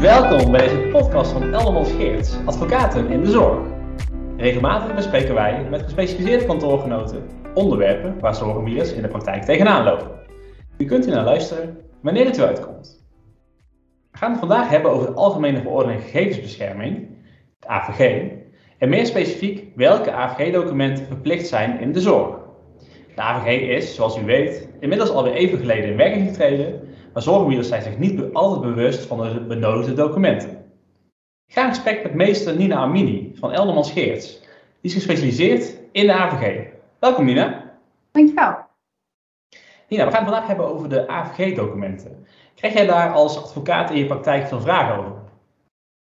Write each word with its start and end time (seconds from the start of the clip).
Welkom 0.00 0.52
bij 0.52 0.68
deze 0.68 0.88
podcast 0.90 1.32
van 1.32 1.52
Eldermans 1.52 1.92
Geerts, 1.92 2.36
advocaten 2.44 3.10
in 3.10 3.22
de 3.22 3.30
zorg. 3.30 3.66
Regelmatig 4.36 4.94
bespreken 4.94 5.34
wij 5.34 5.66
met 5.70 5.82
gespecialiseerde 5.82 6.46
kantoorgenoten 6.46 7.26
onderwerpen 7.54 8.20
waar 8.20 8.34
zorgbieders 8.34 8.92
in 8.92 9.02
de 9.02 9.08
praktijk 9.08 9.42
tegenaan 9.42 9.84
lopen. 9.84 10.10
U 10.76 10.84
kunt 10.84 11.04
hier 11.04 11.14
naar 11.14 11.24
luisteren 11.24 11.76
wanneer 12.02 12.24
het 12.24 12.38
u 12.38 12.42
uitkomt. 12.42 13.06
We 14.10 14.18
gaan 14.18 14.30
het 14.30 14.38
vandaag 14.38 14.68
hebben 14.68 14.90
over 14.90 15.06
de 15.06 15.12
Algemene 15.12 15.60
Verordening 15.60 16.02
Gegevensbescherming, 16.02 17.08
de 17.58 17.68
AVG, 17.68 18.30
en 18.78 18.88
meer 18.88 19.06
specifiek 19.06 19.76
welke 19.76 20.12
AVG-documenten 20.12 21.06
verplicht 21.06 21.46
zijn 21.46 21.80
in 21.80 21.92
de 21.92 22.00
zorg. 22.00 22.36
De 23.14 23.22
AVG 23.22 23.60
is, 23.60 23.94
zoals 23.94 24.18
u 24.18 24.24
weet, 24.24 24.68
inmiddels 24.80 25.10
alweer 25.10 25.32
even 25.32 25.58
geleden 25.58 25.90
in 25.90 25.96
werking 25.96 26.28
getreden 26.28 26.87
maar 27.18 27.26
zorgbieders 27.26 27.68
zijn 27.68 27.82
zich 27.82 27.98
niet 27.98 28.32
altijd 28.32 28.60
bewust 28.60 29.06
van 29.06 29.18
de 29.18 29.40
benodigde 29.40 29.92
documenten. 29.92 30.50
Ik 31.46 31.54
ga 31.54 31.62
in 31.62 31.68
gesprek 31.68 32.02
met 32.02 32.14
meester 32.14 32.56
Nina 32.56 32.76
Armini 32.76 33.32
van 33.34 33.52
Eldermans 33.52 33.92
Geerts. 33.92 34.40
Die 34.40 34.90
is 34.90 34.94
gespecialiseerd 34.94 35.78
in 35.92 36.06
de 36.06 36.12
AVG. 36.12 36.66
Welkom 36.98 37.24
Nina. 37.24 37.74
Dankjewel. 38.12 38.56
Nina, 39.88 40.04
we 40.04 40.10
gaan 40.10 40.24
het 40.24 40.30
vandaag 40.30 40.46
hebben 40.46 40.68
over 40.68 40.88
de 40.88 41.08
AVG-documenten. 41.08 42.26
Krijg 42.54 42.72
jij 42.72 42.86
daar 42.86 43.12
als 43.12 43.42
advocaat 43.42 43.90
in 43.90 43.98
je 43.98 44.06
praktijk 44.06 44.46
veel 44.46 44.60
vragen 44.60 44.96
over? 44.96 45.12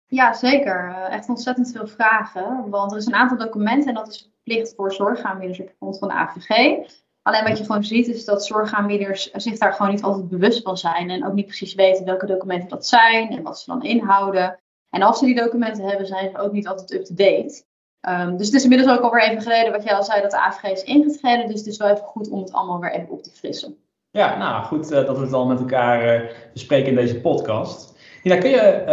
Ja, 0.06 0.32
zeker. 0.32 0.88
Eh, 0.88 1.14
echt 1.14 1.28
ontzettend 1.28 1.72
veel 1.72 1.86
vragen. 1.86 2.70
Want 2.70 2.92
er 2.92 2.98
is 2.98 3.06
een 3.06 3.14
aantal 3.14 3.38
documenten 3.38 3.88
en 3.88 3.94
dat 3.94 4.08
is 4.08 4.30
verplicht 4.32 4.74
voor 4.74 4.92
zorgaanbieders 4.92 5.60
op 5.60 5.72
grond 5.76 5.98
van 5.98 6.08
de 6.08 6.14
AVG. 6.14 6.50
Alleen 7.26 7.44
wat 7.44 7.58
je 7.58 7.64
gewoon 7.64 7.84
ziet 7.84 8.08
is 8.08 8.24
dat 8.24 8.46
zorgaanbieders 8.46 9.30
zich 9.30 9.58
daar 9.58 9.72
gewoon 9.72 9.92
niet 9.92 10.02
altijd 10.02 10.28
bewust 10.28 10.62
van 10.62 10.78
zijn. 10.78 11.10
En 11.10 11.26
ook 11.26 11.32
niet 11.32 11.46
precies 11.46 11.74
weten 11.74 12.04
welke 12.04 12.26
documenten 12.26 12.68
dat 12.68 12.86
zijn 12.86 13.30
en 13.30 13.42
wat 13.42 13.58
ze 13.58 13.70
dan 13.70 13.82
inhouden. 13.82 14.58
En 14.90 15.02
als 15.02 15.18
ze 15.18 15.24
die 15.24 15.34
documenten 15.34 15.84
hebben, 15.84 16.06
zijn 16.06 16.30
ze 16.30 16.38
ook 16.38 16.52
niet 16.52 16.68
altijd 16.68 16.92
up-to-date. 16.92 17.64
Um, 18.08 18.36
dus 18.36 18.46
het 18.46 18.54
is 18.54 18.62
inmiddels 18.62 18.96
ook 18.96 19.04
alweer 19.04 19.22
even 19.22 19.42
geleden 19.42 19.72
wat 19.72 19.82
jij 19.82 19.94
al 19.94 20.02
zei 20.02 20.22
dat 20.22 20.30
de 20.30 20.40
AVG 20.40 20.72
is 20.72 20.82
ingetreden. 20.82 21.48
Dus 21.48 21.58
het 21.58 21.66
is 21.66 21.76
wel 21.76 21.88
even 21.88 22.04
goed 22.04 22.28
om 22.28 22.40
het 22.40 22.52
allemaal 22.52 22.80
weer 22.80 22.92
even 22.92 23.10
op 23.10 23.22
te 23.22 23.30
frissen. 23.30 23.76
Ja, 24.10 24.36
nou 24.36 24.64
goed 24.64 24.92
uh, 24.92 25.06
dat 25.06 25.18
we 25.18 25.24
het 25.24 25.32
al 25.32 25.46
met 25.46 25.58
elkaar 25.58 26.22
uh, 26.22 26.30
bespreken 26.52 26.88
in 26.88 26.94
deze 26.94 27.20
podcast. 27.20 27.98
Ja, 28.22 28.38
kun 28.38 28.50
je 28.50 28.84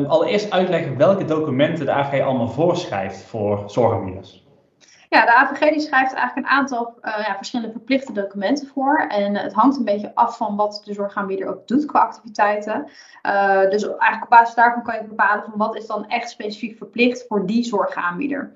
uh, 0.00 0.10
allereerst 0.10 0.50
uitleggen 0.50 0.96
welke 0.96 1.24
documenten 1.24 1.86
de 1.86 1.92
AVG 1.92 2.22
allemaal 2.22 2.48
voorschrijft 2.48 3.22
voor 3.22 3.62
zorgaanbieders? 3.66 4.46
Ja, 5.08 5.24
de 5.24 5.34
AVG 5.34 5.70
die 5.70 5.80
schrijft 5.80 6.12
eigenlijk 6.12 6.46
een 6.46 6.52
aantal 6.52 6.94
uh, 7.02 7.24
ja, 7.26 7.36
verschillende 7.36 7.72
verplichte 7.72 8.12
documenten 8.12 8.66
voor. 8.66 8.98
En 9.08 9.36
het 9.36 9.52
hangt 9.52 9.76
een 9.76 9.84
beetje 9.84 10.14
af 10.14 10.36
van 10.36 10.56
wat 10.56 10.82
de 10.84 10.92
zorgaanbieder 10.92 11.48
ook 11.48 11.68
doet 11.68 11.84
qua 11.84 12.00
activiteiten. 12.00 12.88
Uh, 13.22 13.60
dus 13.60 13.82
eigenlijk 13.86 14.22
op 14.22 14.28
basis 14.28 14.54
daarvan 14.54 14.82
kan 14.82 14.94
je 14.94 15.04
bepalen 15.04 15.44
van 15.44 15.58
wat 15.58 15.76
is 15.76 15.86
dan 15.86 16.08
echt 16.08 16.30
specifiek 16.30 16.76
verplicht 16.76 17.24
voor 17.28 17.46
die 17.46 17.64
zorgaanbieder. 17.64 18.52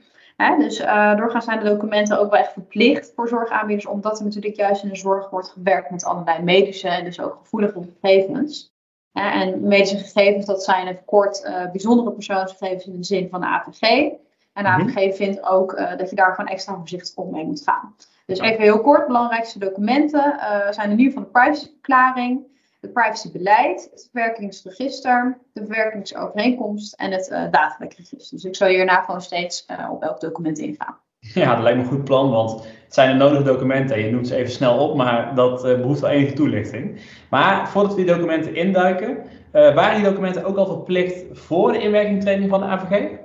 Dus 0.59 0.81
uh, 0.81 1.17
doorgaans 1.17 1.45
zijn 1.45 1.59
de 1.59 1.65
documenten 1.65 2.19
ook 2.19 2.31
wel 2.31 2.41
echt 2.41 2.53
verplicht 2.53 3.13
voor 3.15 3.29
zorgaanbieders, 3.29 3.87
omdat 3.87 4.19
er 4.19 4.25
natuurlijk 4.25 4.57
juist 4.57 4.83
in 4.83 4.89
de 4.89 4.97
zorg 4.97 5.31
wordt 5.31 5.49
gewerkt 5.49 5.91
met 5.91 6.05
allerlei 6.05 6.43
medische 6.43 6.89
en 6.89 7.05
dus 7.05 7.21
ook 7.21 7.39
gevoelige 7.43 7.83
gegevens. 8.01 8.73
en 9.13 9.67
medische 9.67 9.99
gegevens, 9.99 10.47
dat 10.47 10.65
zijn 10.65 10.87
even 10.87 11.05
kort 11.05 11.51
bijzondere 11.73 12.13
persoonsgegevens 12.13 12.87
in 12.87 12.97
de 12.97 13.05
zin 13.05 13.29
van 13.29 13.41
de 13.41 13.47
AVG. 13.47 14.11
En 14.53 14.63
de 14.63 14.69
AVG 14.69 14.95
mhm. 14.95 15.13
vindt 15.13 15.43
ook 15.43 15.73
uh, 15.73 15.97
dat 15.97 16.11
je 16.11 16.17
daar 16.17 16.35
gewoon 16.35 16.51
extra 16.51 16.77
voorzichtig 16.77 17.17
op 17.17 17.31
mee 17.31 17.45
moet 17.45 17.63
gaan. 17.63 17.95
Dus 18.27 18.39
even 18.39 18.63
heel 18.63 18.81
kort, 18.81 19.07
belangrijkste 19.07 19.59
documenten 19.59 20.35
uh, 20.39 20.71
zijn 20.71 20.91
in 20.91 20.99
ieder 20.99 21.13
geval 21.13 21.23
de 21.23 21.31
privacyverklaring, 21.31 22.41
het 22.81 22.93
privacybeleid, 22.93 23.89
het 23.91 24.09
verwerkingsregister, 24.13 25.39
de 25.53 25.65
verwerkingsovereenkomst 25.67 26.95
en 26.95 27.13
het 27.13 27.31
uh, 27.31 27.43
datalekregister. 27.51 28.37
Dus 28.37 28.45
ik 28.45 28.57
zal 28.57 28.69
hierna 28.69 29.03
gewoon 29.03 29.21
steeds 29.23 29.67
op 29.91 30.03
elk 30.03 30.21
document 30.21 30.59
ingaan. 30.59 30.97
Ja, 31.19 31.55
dat 31.55 31.63
lijkt 31.63 31.79
me 31.79 31.85
een 31.85 31.91
goed 31.91 32.05
plan, 32.05 32.31
want 32.31 32.53
het 32.63 32.95
zijn 32.95 33.11
de 33.11 33.25
nodige 33.25 33.43
documenten. 33.43 34.05
Je 34.05 34.11
noemt 34.11 34.29
ze 34.29 34.37
even 34.37 34.53
snel 34.53 34.89
op, 34.89 34.97
maar 34.97 35.35
dat 35.35 35.63
behoeft 35.63 36.01
wel 36.01 36.11
enige 36.11 36.33
toelichting. 36.33 37.01
Maar 37.31 37.69
voordat 37.69 37.95
we 37.95 38.05
die 38.05 38.15
documenten 38.15 38.55
induiken, 38.55 39.19
waren 39.53 39.95
die 39.95 40.11
documenten 40.11 40.45
ook 40.45 40.57
al 40.57 40.67
verplicht 40.67 41.25
voor 41.33 41.73
de 41.73 41.79
inwerkingtraining 41.79 42.51
van 42.51 42.61
de 42.61 42.67
AVG? 42.67 43.22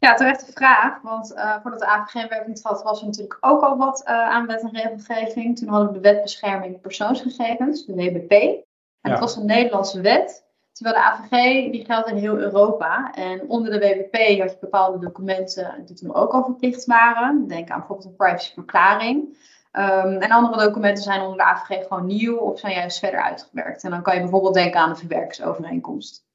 Ja, 0.00 0.14
terechte 0.14 0.52
vraag. 0.52 1.02
Want 1.02 1.32
uh, 1.32 1.56
voordat 1.62 1.80
de 1.80 1.86
AVG 1.86 2.14
in 2.14 2.28
werking 2.28 2.56
trad, 2.56 2.82
was 2.82 3.00
er 3.00 3.06
natuurlijk 3.06 3.36
ook 3.40 3.62
al 3.62 3.76
wat 3.76 4.02
uh, 4.04 4.12
aan 4.12 4.46
wet 4.46 4.62
en 4.62 4.70
regelgeving. 4.70 5.58
Toen 5.58 5.68
hadden 5.68 5.88
we 5.88 5.94
de 5.94 6.00
Wet 6.00 6.22
Bescherming 6.22 6.80
Persoonsgegevens, 6.80 7.86
de 7.86 7.94
WBP. 7.94 8.32
En 8.32 8.64
ja. 9.00 9.10
dat 9.10 9.18
was 9.18 9.36
een 9.36 9.46
Nederlandse 9.46 10.00
wet. 10.00 10.44
Terwijl 10.72 10.96
de 10.96 11.02
AVG, 11.02 11.70
die 11.70 11.84
geldt 11.84 12.08
in 12.08 12.16
heel 12.16 12.38
Europa. 12.38 13.12
En 13.14 13.48
onder 13.48 13.70
de 13.70 13.78
WBP 13.78 14.40
had 14.40 14.50
je 14.50 14.56
bepaalde 14.60 14.98
documenten 14.98 15.82
die 15.84 15.96
toen 15.96 16.14
ook 16.14 16.32
al 16.32 16.44
verplicht 16.44 16.84
waren. 16.84 17.46
Denk 17.46 17.70
aan 17.70 17.78
bijvoorbeeld 17.78 18.08
een 18.08 18.16
privacyverklaring. 18.16 19.38
Um, 19.72 20.16
en 20.16 20.30
andere 20.30 20.62
documenten 20.62 21.02
zijn 21.02 21.20
onder 21.20 21.36
de 21.36 21.44
AVG 21.44 21.86
gewoon 21.86 22.06
nieuw 22.06 22.36
of 22.36 22.58
zijn 22.58 22.74
juist 22.74 22.98
verder 22.98 23.22
uitgewerkt. 23.22 23.84
En 23.84 23.90
dan 23.90 24.02
kan 24.02 24.14
je 24.14 24.20
bijvoorbeeld 24.20 24.54
denken 24.54 24.80
aan 24.80 24.90
de 24.90 24.96
verwerkingsovereenkomst. 24.96 26.28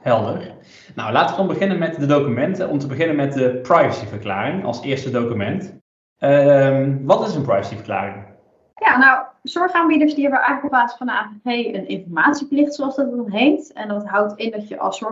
Helder. 0.00 0.54
Nou, 0.94 1.12
laten 1.12 1.30
we 1.30 1.36
dan 1.36 1.52
beginnen 1.52 1.78
met 1.78 1.98
de 1.98 2.06
documenten. 2.06 2.68
Om 2.68 2.78
te 2.78 2.86
beginnen 2.86 3.16
met 3.16 3.32
de 3.32 3.58
privacyverklaring 3.62 4.64
als 4.64 4.82
eerste 4.82 5.10
document. 5.10 5.82
Uh, 6.18 6.86
wat 7.02 7.28
is 7.28 7.34
een 7.34 7.42
privacyverklaring? 7.42 8.32
Ja, 8.74 8.98
nou, 8.98 9.24
zorgaanbieders 9.42 10.14
die 10.14 10.22
hebben 10.22 10.40
eigenlijk 10.40 10.74
op 10.74 10.80
basis 10.80 10.98
van 10.98 11.06
de 11.06 11.12
AVG 11.12 11.74
een 11.74 11.88
informatieplicht, 11.88 12.74
zoals 12.74 12.96
dat 12.96 13.10
dan 13.10 13.30
heet. 13.30 13.72
En 13.72 13.88
dat 13.88 14.06
houdt 14.06 14.38
in 14.38 14.50
dat 14.50 14.68
je 14.68 14.78
als 14.78 15.02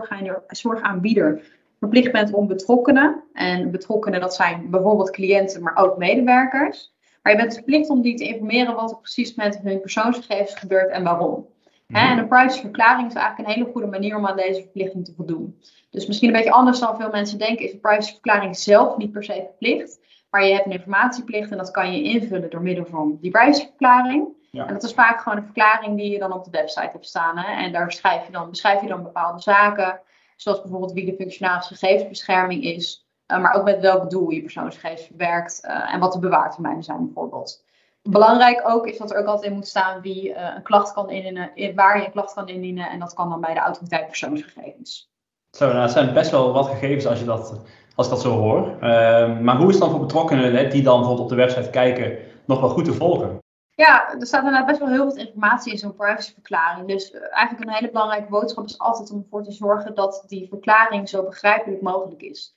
zorgaanbieder 0.47 1.41
verplicht 1.79 2.11
bent 2.11 2.33
om 2.33 2.47
betrokkenen. 2.47 3.23
En 3.33 3.71
betrokkenen, 3.71 4.21
dat 4.21 4.35
zijn 4.35 4.69
bijvoorbeeld 4.69 5.11
cliënten, 5.11 5.63
maar 5.63 5.75
ook 5.75 5.97
medewerkers. 5.97 6.93
Maar 7.21 7.33
je 7.33 7.39
bent 7.39 7.53
verplicht 7.53 7.89
om 7.89 8.01
die 8.01 8.15
te 8.15 8.23
informeren 8.23 8.75
wat 8.75 8.91
er 8.91 8.97
precies 8.97 9.35
met 9.35 9.59
hun 9.63 9.81
persoonsgegevens 9.81 10.55
gebeurt 10.55 10.91
en 10.91 11.03
waarom. 11.03 11.47
En 11.93 12.17
een 12.17 12.27
privacyverklaring 12.27 13.07
is 13.07 13.13
eigenlijk 13.13 13.49
een 13.49 13.55
hele 13.55 13.71
goede 13.71 13.87
manier 13.87 14.15
om 14.15 14.27
aan 14.27 14.35
deze 14.35 14.61
verplichting 14.61 15.05
te 15.05 15.13
voldoen. 15.15 15.59
Dus 15.89 16.07
misschien 16.07 16.27
een 16.27 16.35
beetje 16.35 16.51
anders 16.51 16.79
dan 16.79 16.97
veel 16.97 17.09
mensen 17.09 17.37
denken, 17.37 17.65
is 17.65 17.73
een 17.73 17.79
privacyverklaring 17.79 18.57
zelf 18.57 18.97
niet 18.97 19.11
per 19.11 19.23
se 19.23 19.33
verplicht. 19.33 19.99
Maar 20.29 20.45
je 20.45 20.53
hebt 20.53 20.65
een 20.65 20.71
informatieplicht 20.71 21.51
en 21.51 21.57
dat 21.57 21.71
kan 21.71 21.93
je 21.93 22.03
invullen 22.03 22.49
door 22.49 22.61
middel 22.61 22.85
van 22.85 23.17
die 23.21 23.31
privacyverklaring. 23.31 24.27
Ja. 24.51 24.67
En 24.67 24.73
dat 24.73 24.83
is 24.83 24.93
vaak 24.93 25.21
gewoon 25.21 25.37
een 25.37 25.43
verklaring 25.43 25.97
die 25.97 26.11
je 26.11 26.19
dan 26.19 26.33
op 26.33 26.43
de 26.43 26.51
website 26.51 26.89
hebt 26.91 27.05
staan. 27.05 27.37
Hè? 27.37 27.63
En 27.63 27.71
daar 27.71 27.91
schrijf 27.91 28.25
je 28.25 28.31
dan, 28.31 28.49
beschrijf 28.49 28.81
je 28.81 28.87
dan 28.87 29.03
bepaalde 29.03 29.41
zaken, 29.41 29.99
zoals 30.35 30.61
bijvoorbeeld 30.61 30.93
wie 30.93 31.05
de 31.05 31.15
functionarische 31.15 31.75
gegevensbescherming 31.75 32.63
is, 32.63 33.07
uh, 33.27 33.41
maar 33.41 33.55
ook 33.55 33.63
met 33.63 33.79
welk 33.79 34.09
doel 34.09 34.29
je 34.29 34.41
persoonsgegevens 34.41 35.05
verwerkt 35.07 35.61
uh, 35.65 35.93
en 35.93 35.99
wat 35.99 36.13
de 36.13 36.19
bewaartermijnen 36.19 36.83
zijn 36.83 37.05
bijvoorbeeld. 37.05 37.63
Belangrijk 38.09 38.61
ook 38.65 38.87
is 38.87 38.97
dat 38.97 39.11
er 39.11 39.17
ook 39.17 39.25
altijd 39.25 39.51
in 39.51 39.57
moet 39.57 39.67
staan 39.67 40.01
wie 40.01 40.29
uh, 40.29 40.53
een 40.55 40.63
klacht 40.63 40.93
kan 40.93 41.09
indienen, 41.09 41.75
waar 41.75 41.97
je 41.97 42.05
een 42.05 42.11
klacht 42.11 42.33
kan 42.33 42.47
indienen. 42.47 42.89
En 42.89 42.99
dat 42.99 43.13
kan 43.13 43.29
dan 43.29 43.41
bij 43.41 43.53
de 43.53 43.59
autoriteit 43.59 44.07
persoonsgegevens. 44.07 45.11
Zo, 45.49 45.65
nou, 45.65 45.79
dat 45.79 45.91
zijn 45.91 46.13
best 46.13 46.31
wel 46.31 46.53
wat 46.53 46.67
gegevens 46.67 47.05
als, 47.05 47.19
je 47.19 47.25
dat, 47.25 47.61
als 47.95 48.05
ik 48.05 48.11
dat 48.11 48.21
zo 48.21 48.31
hoor. 48.31 48.67
Uh, 48.75 49.39
maar 49.39 49.57
hoe 49.57 49.67
is 49.67 49.73
het 49.73 49.83
dan 49.83 49.89
voor 49.89 49.99
betrokkenen 49.99 50.69
die 50.69 50.83
dan 50.83 50.97
bijvoorbeeld 50.97 51.31
op 51.31 51.37
de 51.37 51.43
website 51.43 51.69
kijken 51.69 52.17
nog 52.45 52.59
wel 52.59 52.69
goed 52.69 52.85
te 52.85 52.93
volgen? 52.93 53.37
Ja, 53.75 54.13
er 54.19 54.25
staat 54.25 54.43
inderdaad 54.43 54.67
best 54.67 54.79
wel 54.79 54.89
heel 54.89 55.11
veel 55.11 55.25
informatie 55.25 55.71
in 55.71 55.77
zo'n 55.77 55.95
privacyverklaring. 55.95 56.87
Dus 56.87 57.11
uh, 57.11 57.21
eigenlijk 57.31 57.67
een 57.67 57.75
hele 57.75 57.91
belangrijke 57.91 58.29
boodschap 58.29 58.65
is 58.65 58.79
altijd 58.79 59.11
om 59.11 59.21
ervoor 59.23 59.43
te 59.43 59.51
zorgen 59.51 59.95
dat 59.95 60.23
die 60.27 60.47
verklaring 60.47 61.09
zo 61.09 61.23
begrijpelijk 61.23 61.81
mogelijk 61.81 62.21
is 62.21 62.55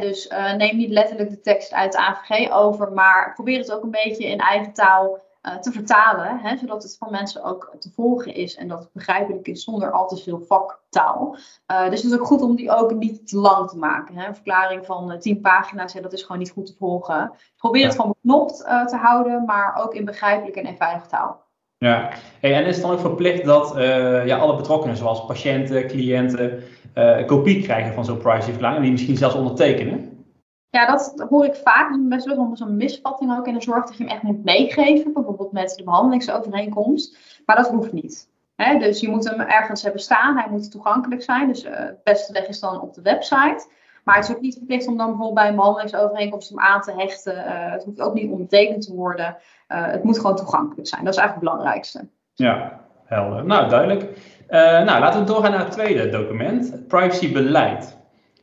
dus 0.00 0.26
uh, 0.26 0.54
neem 0.54 0.76
niet 0.76 0.90
letterlijk 0.90 1.30
de 1.30 1.40
tekst 1.40 1.72
uit 1.72 1.92
de 1.92 1.98
AVG 1.98 2.50
over, 2.50 2.92
maar 2.92 3.32
probeer 3.34 3.58
het 3.58 3.72
ook 3.72 3.82
een 3.82 3.90
beetje 3.90 4.26
in 4.26 4.38
eigen 4.38 4.72
taal 4.72 5.20
uh, 5.42 5.56
te 5.56 5.72
vertalen, 5.72 6.58
zodat 6.58 6.82
het 6.82 6.96
voor 6.98 7.10
mensen 7.10 7.44
ook 7.44 7.74
te 7.78 7.90
volgen 7.90 8.34
is 8.34 8.54
en 8.54 8.68
dat 8.68 8.78
het 8.78 8.92
begrijpelijk 8.92 9.48
is 9.48 9.64
zonder 9.64 9.90
al 9.90 10.08
te 10.08 10.16
veel 10.16 10.40
vaktaal. 10.40 11.36
Uh, 11.70 11.90
dus 11.90 12.02
het 12.02 12.12
is 12.12 12.18
ook 12.18 12.26
goed 12.26 12.42
om 12.42 12.56
die 12.56 12.70
ook 12.70 12.94
niet 12.94 13.28
te 13.28 13.36
lang 13.36 13.70
te 13.70 13.78
maken. 13.78 14.16
Hè. 14.16 14.26
Een 14.26 14.34
verklaring 14.34 14.86
van 14.86 15.18
10 15.18 15.40
pagina's, 15.40 15.92
dat 15.92 16.12
is 16.12 16.22
gewoon 16.22 16.38
niet 16.38 16.50
goed 16.50 16.66
te 16.66 16.76
volgen. 16.78 17.32
Probeer 17.56 17.84
het 17.84 17.94
gewoon 17.94 18.14
beknopt 18.22 18.56
te 18.58 18.96
houden, 18.96 19.44
maar 19.44 19.74
ook 19.82 19.94
in 19.94 20.04
begrijpelijke 20.04 20.60
en 20.60 20.66
eenvoudige 20.66 21.06
taal. 21.06 21.50
Ja, 21.82 22.10
en 22.40 22.66
is 22.66 22.74
het 22.74 22.84
dan 22.84 22.92
ook 22.92 23.00
verplicht 23.00 23.44
dat 23.44 23.74
ja, 24.26 24.36
alle 24.36 24.56
betrokkenen, 24.56 24.96
zoals 24.96 25.26
patiënten, 25.26 25.86
cliënten, 25.86 26.62
uh, 26.94 27.18
een 27.18 27.26
kopie 27.26 27.62
krijgen 27.62 27.94
van 27.94 28.04
zo'n 28.04 28.18
privacyverklaring 28.18 28.76
en 28.76 28.82
die 28.82 28.92
misschien 28.92 29.16
zelfs 29.16 29.34
ondertekenen? 29.34 30.24
Ja, 30.70 30.86
dat 30.86 31.26
hoor 31.28 31.44
ik 31.44 31.54
vaak. 31.54 31.90
Dat 31.90 31.98
is 32.00 32.08
best 32.08 32.26
wel 32.26 32.50
zo'n 32.52 32.76
misvatting 32.76 33.38
ook 33.38 33.46
in 33.46 33.54
de 33.54 33.62
zorg 33.62 33.84
dat 33.84 33.96
je 33.96 34.04
hem 34.04 34.12
echt 34.12 34.22
moet 34.22 34.44
meegeven, 34.44 35.12
bijvoorbeeld 35.12 35.52
met 35.52 35.74
de 35.76 35.84
behandelingsovereenkomst. 35.84 37.18
Maar 37.46 37.56
dat 37.56 37.68
hoeft 37.68 37.92
niet. 37.92 38.28
dus 38.78 39.00
je 39.00 39.08
moet 39.08 39.28
hem 39.28 39.40
ergens 39.40 39.82
hebben 39.82 40.00
staan, 40.00 40.36
hij 40.36 40.50
moet 40.50 40.70
toegankelijk 40.70 41.22
zijn. 41.22 41.48
Dus 41.48 41.64
uh, 41.64 41.72
beste 42.04 42.32
weg 42.32 42.48
is 42.48 42.60
dan 42.60 42.80
op 42.80 42.94
de 42.94 43.02
website. 43.02 43.66
Maar 44.04 44.14
het 44.16 44.28
is 44.28 44.34
ook 44.34 44.40
niet 44.40 44.54
verplicht 44.56 44.86
om 44.86 44.96
dan 44.96 45.06
bijvoorbeeld 45.06 45.34
bij 45.34 45.48
een 45.48 45.56
behandelingsovereenkomst 45.56 46.48
hem 46.48 46.60
aan 46.60 46.80
te 46.80 46.92
hechten. 46.92 47.34
Uh, 47.34 47.72
het 47.72 47.84
hoeft 47.84 48.00
ook 48.00 48.14
niet 48.14 48.30
ondertekend 48.30 48.82
te 48.82 48.94
worden. 48.94 49.36
het 49.66 50.04
moet 50.04 50.20
gewoon 50.20 50.36
toegankelijk 50.36 50.88
zijn. 50.88 51.04
Dat 51.04 51.14
is 51.14 51.18
eigenlijk 51.20 51.48
het 51.48 51.56
belangrijkste. 51.56 52.08
Ja, 52.34 52.80
helder. 53.04 53.44
Nou, 53.44 53.68
duidelijk. 53.68 54.18
nou, 54.48 55.00
laten 55.00 55.20
we 55.20 55.26
doorgaan 55.26 55.50
naar 55.50 55.64
het 55.64 55.72
tweede 55.72 56.08
document, 56.08 56.70
het 56.70 56.88
privacybeleid. 56.88 57.96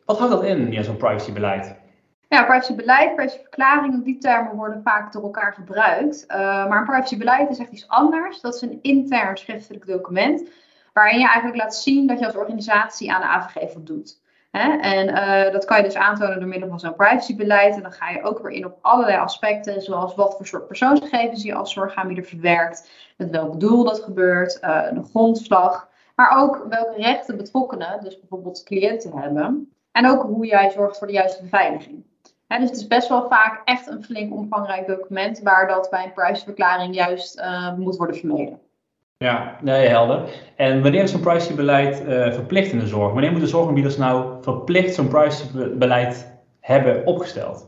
Wat 0.06 0.18
houdt 0.18 0.34
dat 0.34 0.44
in, 0.44 0.72
ja, 0.72 0.82
zo'n 0.82 0.98
privacybeleid? 0.98 1.76
Ja, 2.30 2.44
privacybeleid, 2.44 3.16
privacyverklaring, 3.16 4.04
die 4.04 4.18
termen 4.18 4.56
worden 4.56 4.82
vaak 4.82 5.14
door 5.14 5.24
elkaar 5.24 5.54
gebruikt. 5.54 6.26
Uh, 6.28 6.38
maar 6.38 6.80
een 6.80 6.86
privacybeleid 6.86 7.50
is 7.50 7.60
echt 7.60 7.72
iets 7.72 7.88
anders. 7.88 8.42
Dat 8.42 8.56
is 8.56 8.62
een 8.62 8.80
intern 8.82 9.38
schriftelijk 9.38 9.88
document 9.88 10.50
waarin 10.94 11.20
je 11.20 11.26
eigenlijk 11.26 11.58
laat 11.58 11.76
zien 11.76 12.08
dat 12.08 12.20
je 12.20 12.26
als 12.26 12.36
organisatie 12.36 13.14
aan 13.14 13.22
de 13.22 13.28
AVG 13.28 13.72
voldoet. 13.72 14.22
Hè? 14.52 14.78
En 14.78 15.10
uh, 15.10 15.52
dat 15.52 15.66
kan 15.66 15.78
je 15.78 15.84
dus 15.84 15.96
aantonen 15.96 16.40
door 16.40 16.48
middel 16.48 16.70
van 16.70 16.80
zo'n 16.80 16.96
privacybeleid. 16.96 17.76
En 17.76 17.82
dan 17.82 17.92
ga 17.92 18.10
je 18.10 18.24
ook 18.24 18.40
weer 18.40 18.52
in 18.52 18.66
op 18.66 18.78
allerlei 18.82 19.18
aspecten, 19.18 19.82
zoals 19.82 20.16
wat 20.16 20.36
voor 20.36 20.48
soort 20.48 20.68
persoonsgegevens 20.68 21.44
je 21.44 21.54
als 21.54 21.74
zorgaanbieder 21.74 22.26
verwerkt, 22.26 22.90
met 23.18 23.30
welk 23.30 23.60
doel 23.60 23.84
dat 23.84 24.00
gebeurt, 24.00 24.60
uh, 24.64 24.92
de 24.94 25.04
grondslag, 25.04 25.90
maar 26.16 26.38
ook 26.38 26.66
welke 26.70 27.02
rechten 27.02 27.38
betrokkenen, 27.38 28.04
dus 28.04 28.20
bijvoorbeeld 28.20 28.64
cliënten 28.64 29.18
hebben. 29.18 29.74
En 29.92 30.10
ook 30.10 30.22
hoe 30.22 30.46
jij 30.46 30.70
zorgt 30.72 30.98
voor 30.98 31.08
de 31.08 31.14
juiste 31.14 31.42
beveiliging. 31.42 32.06
dus 32.48 32.60
het 32.60 32.76
is 32.76 32.88
best 32.88 33.08
wel 33.08 33.28
vaak 33.28 33.62
echt 33.66 33.88
een 33.88 34.04
flink 34.04 34.34
omvangrijk 34.34 34.88
document 34.88 35.40
waar 35.40 35.68
dat 35.68 35.90
bij 35.90 36.04
een 36.04 36.14
privacyverklaring 36.14 36.96
juist 36.96 37.40
uh, 37.40 37.76
moet 37.76 37.96
worden 37.96 38.16
vermeden. 38.16 38.60
Ja, 39.24 39.58
nee, 39.62 39.88
helder. 39.88 40.30
En 40.56 40.82
wanneer 40.82 41.04
is 41.04 41.12
zo'n 41.12 41.22
privacybeleid 41.22 42.02
uh, 42.02 42.34
verplicht 42.34 42.72
in 42.72 42.80
de 42.80 42.88
zorg? 42.88 43.14
Wanneer 43.14 43.32
moeten 43.32 43.50
zorgaanbieders 43.50 43.98
nou 43.98 44.44
verplicht 44.44 44.96
zo'n 44.96 45.08
privacybeleid 45.08 46.40
hebben 46.60 47.06
opgesteld? 47.06 47.68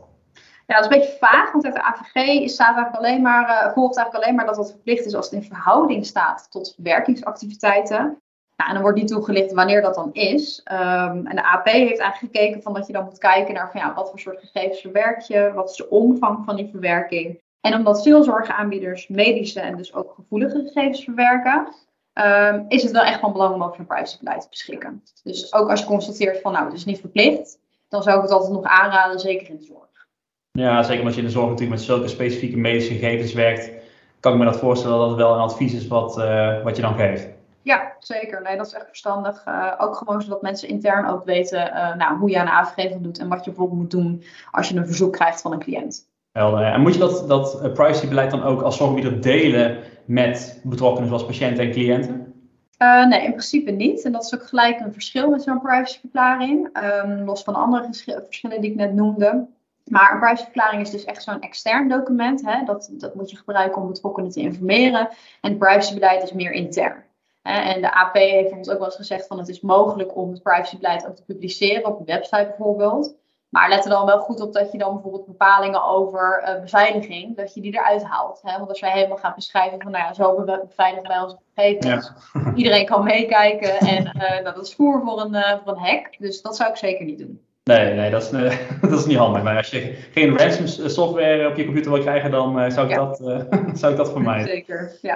Ja, 0.67 0.75
dat 0.75 0.79
is 0.79 0.91
een 0.91 0.99
beetje 1.01 1.17
vaag, 1.19 1.51
want 1.51 1.65
uit 1.65 1.73
de 1.73 1.83
AVG 1.83 2.49
staat 2.49 2.75
eigenlijk 2.75 2.95
alleen 2.95 3.21
maar, 3.21 3.49
uh, 3.49 3.73
volgt 3.73 3.97
eigenlijk 3.97 4.25
alleen 4.25 4.35
maar 4.35 4.45
dat 4.45 4.55
dat 4.55 4.71
verplicht 4.71 5.05
is 5.05 5.15
als 5.15 5.29
het 5.29 5.41
in 5.41 5.47
verhouding 5.47 6.05
staat 6.05 6.47
tot 6.51 6.75
werkingsactiviteiten. 6.77 8.21
Nou, 8.55 8.69
en 8.69 8.73
dan 8.73 8.81
wordt 8.81 8.97
niet 8.97 9.07
toegelicht 9.07 9.53
wanneer 9.53 9.81
dat 9.81 9.95
dan 9.95 10.13
is. 10.13 10.61
Um, 10.71 11.27
en 11.27 11.35
de 11.35 11.43
AP 11.43 11.65
heeft 11.65 11.99
eigenlijk 11.99 12.33
gekeken 12.33 12.61
van 12.61 12.73
dat 12.73 12.87
je 12.87 12.93
dan 12.93 13.03
moet 13.03 13.17
kijken 13.17 13.53
naar 13.53 13.71
van, 13.71 13.81
ja, 13.81 13.93
wat 13.93 14.09
voor 14.09 14.19
soort 14.19 14.39
gegevens 14.39 14.81
verwerk 14.81 15.19
je, 15.19 15.51
wat 15.55 15.69
is 15.69 15.75
de 15.75 15.89
omvang 15.89 16.45
van 16.45 16.55
die 16.55 16.69
verwerking. 16.71 17.39
En 17.61 17.75
omdat 17.75 18.03
veel 18.03 18.23
zorgaanbieders 18.23 19.07
medische 19.07 19.59
en 19.59 19.77
dus 19.77 19.93
ook 19.93 20.13
gevoelige 20.15 20.61
gegevens 20.65 21.03
verwerken, 21.03 21.67
um, 22.13 22.65
is 22.67 22.83
het 22.83 22.91
wel 22.91 23.03
echt 23.03 23.19
van 23.19 23.31
belang 23.31 23.53
om 23.53 23.63
over 23.63 23.79
een 23.79 23.85
privacybeleid 23.85 24.41
te 24.41 24.49
beschikken. 24.49 25.03
Dus 25.23 25.53
ook 25.53 25.69
als 25.69 25.79
je 25.79 25.85
constateert 25.85 26.41
van 26.41 26.51
nou, 26.51 26.65
het 26.65 26.73
is 26.73 26.85
niet 26.85 26.99
verplicht, 26.99 27.59
dan 27.89 28.03
zou 28.03 28.15
ik 28.15 28.21
het 28.21 28.31
altijd 28.31 28.51
nog 28.51 28.63
aanraden, 28.63 29.19
zeker 29.19 29.49
in 29.49 29.57
de 29.57 29.63
zorg. 29.63 30.07
Ja, 30.51 30.83
zeker 30.83 31.05
als 31.05 31.13
je 31.13 31.19
in 31.19 31.25
de 31.25 31.33
zorg 31.33 31.49
natuurlijk 31.49 31.77
met 31.77 31.85
zulke 31.85 32.07
specifieke 32.07 32.57
medische 32.57 32.93
gegevens 32.93 33.33
werkt, 33.33 33.71
kan 34.19 34.33
ik 34.33 34.39
me 34.39 34.45
dat 34.45 34.59
voorstellen 34.59 34.97
dat 34.97 35.09
het 35.09 35.17
wel 35.17 35.33
een 35.33 35.39
advies 35.39 35.73
is 35.73 35.87
wat, 35.87 36.17
uh, 36.17 36.63
wat 36.63 36.75
je 36.75 36.81
dan 36.81 36.95
geeft. 36.95 37.27
Ja, 37.61 37.95
zeker. 37.99 38.41
Nee, 38.41 38.57
dat 38.57 38.65
is 38.65 38.73
echt 38.73 38.87
verstandig. 38.87 39.45
Uh, 39.47 39.73
ook 39.77 39.95
gewoon 39.95 40.21
zodat 40.21 40.41
mensen 40.41 40.67
intern 40.67 41.05
ook 41.05 41.25
weten 41.25 41.67
uh, 41.67 41.95
nou, 41.95 42.17
hoe 42.17 42.29
je 42.29 42.39
aan 42.39 42.45
de 42.45 42.51
AVG 42.51 42.97
doet 42.97 43.19
en 43.19 43.27
wat 43.27 43.43
je 43.45 43.49
bijvoorbeeld 43.49 43.79
moet 43.79 43.91
doen 43.91 44.23
als 44.51 44.69
je 44.69 44.75
een 44.75 44.85
verzoek 44.85 45.13
krijgt 45.13 45.41
van 45.41 45.51
een 45.51 45.59
cliënt. 45.59 46.09
En 46.31 46.81
moet 46.81 46.93
je 46.93 46.99
dat, 46.99 47.27
dat 47.27 47.73
privacybeleid 47.73 48.31
dan 48.31 48.43
ook 48.43 48.61
als 48.61 48.77
zorgaanbieder 48.77 49.21
delen 49.21 49.77
met 50.05 50.61
betrokkenen 50.63 51.07
zoals 51.07 51.25
patiënten 51.25 51.63
en 51.63 51.71
cliënten? 51.71 52.33
Uh, 52.81 53.07
nee, 53.07 53.23
in 53.23 53.31
principe 53.31 53.71
niet. 53.71 54.03
En 54.03 54.11
dat 54.11 54.23
is 54.23 54.33
ook 54.33 54.47
gelijk 54.47 54.79
een 54.79 54.93
verschil 54.93 55.29
met 55.29 55.41
zo'n 55.41 55.61
privacyverklaring. 55.61 56.69
Um, 57.03 57.25
los 57.25 57.43
van 57.43 57.53
de 57.53 57.59
andere 57.59 57.87
verschillen 58.25 58.61
die 58.61 58.71
ik 58.71 58.75
net 58.75 58.93
noemde. 58.93 59.47
Maar 59.85 60.11
een 60.11 60.19
privacyverklaring 60.19 60.81
is 60.81 60.89
dus 60.89 61.05
echt 61.05 61.23
zo'n 61.23 61.41
extern 61.41 61.87
document. 61.87 62.45
Hè? 62.45 62.63
Dat, 62.65 62.89
dat 62.91 63.15
moet 63.15 63.29
je 63.29 63.37
gebruiken 63.37 63.81
om 63.81 63.87
betrokkenen 63.87 64.31
te 64.31 64.39
informeren. 64.39 65.09
En 65.41 65.49
het 65.49 65.57
privacybeleid 65.57 66.23
is 66.23 66.33
meer 66.33 66.51
intern. 66.51 67.03
En 67.41 67.81
de 67.81 67.93
AP 67.93 68.13
heeft 68.13 68.51
ons 68.51 68.69
ook 68.69 68.77
wel 68.77 68.87
eens 68.87 68.95
gezegd 68.95 69.27
van 69.27 69.37
het 69.37 69.49
is 69.49 69.61
mogelijk 69.61 70.15
om 70.15 70.31
het 70.31 70.43
privacybeleid 70.43 71.07
ook 71.07 71.15
te 71.15 71.23
publiceren 71.23 71.85
op 71.85 71.99
een 71.99 72.05
website 72.05 72.45
bijvoorbeeld. 72.47 73.15
Maar 73.51 73.69
let 73.69 73.83
er 73.83 73.89
dan 73.89 74.05
wel 74.05 74.19
goed 74.19 74.41
op 74.41 74.53
dat 74.53 74.71
je 74.71 74.77
dan 74.77 74.93
bijvoorbeeld 74.93 75.25
bepalingen 75.25 75.83
over 75.83 76.43
uh, 76.47 76.61
beveiliging, 76.61 77.35
dat 77.35 77.53
je 77.53 77.61
die 77.61 77.73
eruit 77.73 78.03
haalt. 78.03 78.39
Hè? 78.43 78.57
Want 78.57 78.69
als 78.69 78.79
jij 78.79 78.91
helemaal 78.91 79.17
gaat 79.17 79.35
beschrijven 79.35 79.81
van, 79.81 79.91
nou 79.91 80.03
ja, 80.03 80.13
zo 80.13 80.43
beveiligen 80.43 81.07
wij 81.07 81.21
onze 81.21 81.37
gegevens. 81.55 82.11
Ja. 82.33 82.53
Iedereen 82.55 82.85
kan 82.85 83.03
meekijken 83.03 83.79
en 83.79 84.11
uh, 84.15 84.43
dat 84.43 84.67
is 84.67 84.75
voer 84.75 85.01
voor 85.05 85.21
een, 85.21 85.33
uh, 85.33 85.53
voor 85.63 85.73
een 85.73 85.79
hack. 85.79 86.09
Dus 86.17 86.41
dat 86.41 86.55
zou 86.55 86.69
ik 86.69 86.77
zeker 86.77 87.05
niet 87.05 87.17
doen. 87.17 87.41
Nee, 87.63 87.93
nee 87.93 88.11
dat, 88.11 88.21
is, 88.21 88.29
dat 88.89 88.99
is 88.99 89.05
niet 89.05 89.17
handig. 89.17 89.43
Maar 89.43 89.57
als 89.57 89.69
je 89.69 89.97
geen 90.11 90.37
ransom 90.37 90.89
software 90.89 91.47
op 91.47 91.55
je 91.55 91.65
computer 91.65 91.91
wil 91.91 92.01
krijgen, 92.01 92.31
dan 92.31 92.71
zou, 92.71 92.87
ik 92.87 92.93
ja. 92.93 92.97
dat, 92.97 93.17
zou 93.79 93.91
ik 93.91 93.97
dat 93.97 94.11
vermijden. 94.11 94.47
Zeker, 94.47 94.97
ja. 95.01 95.15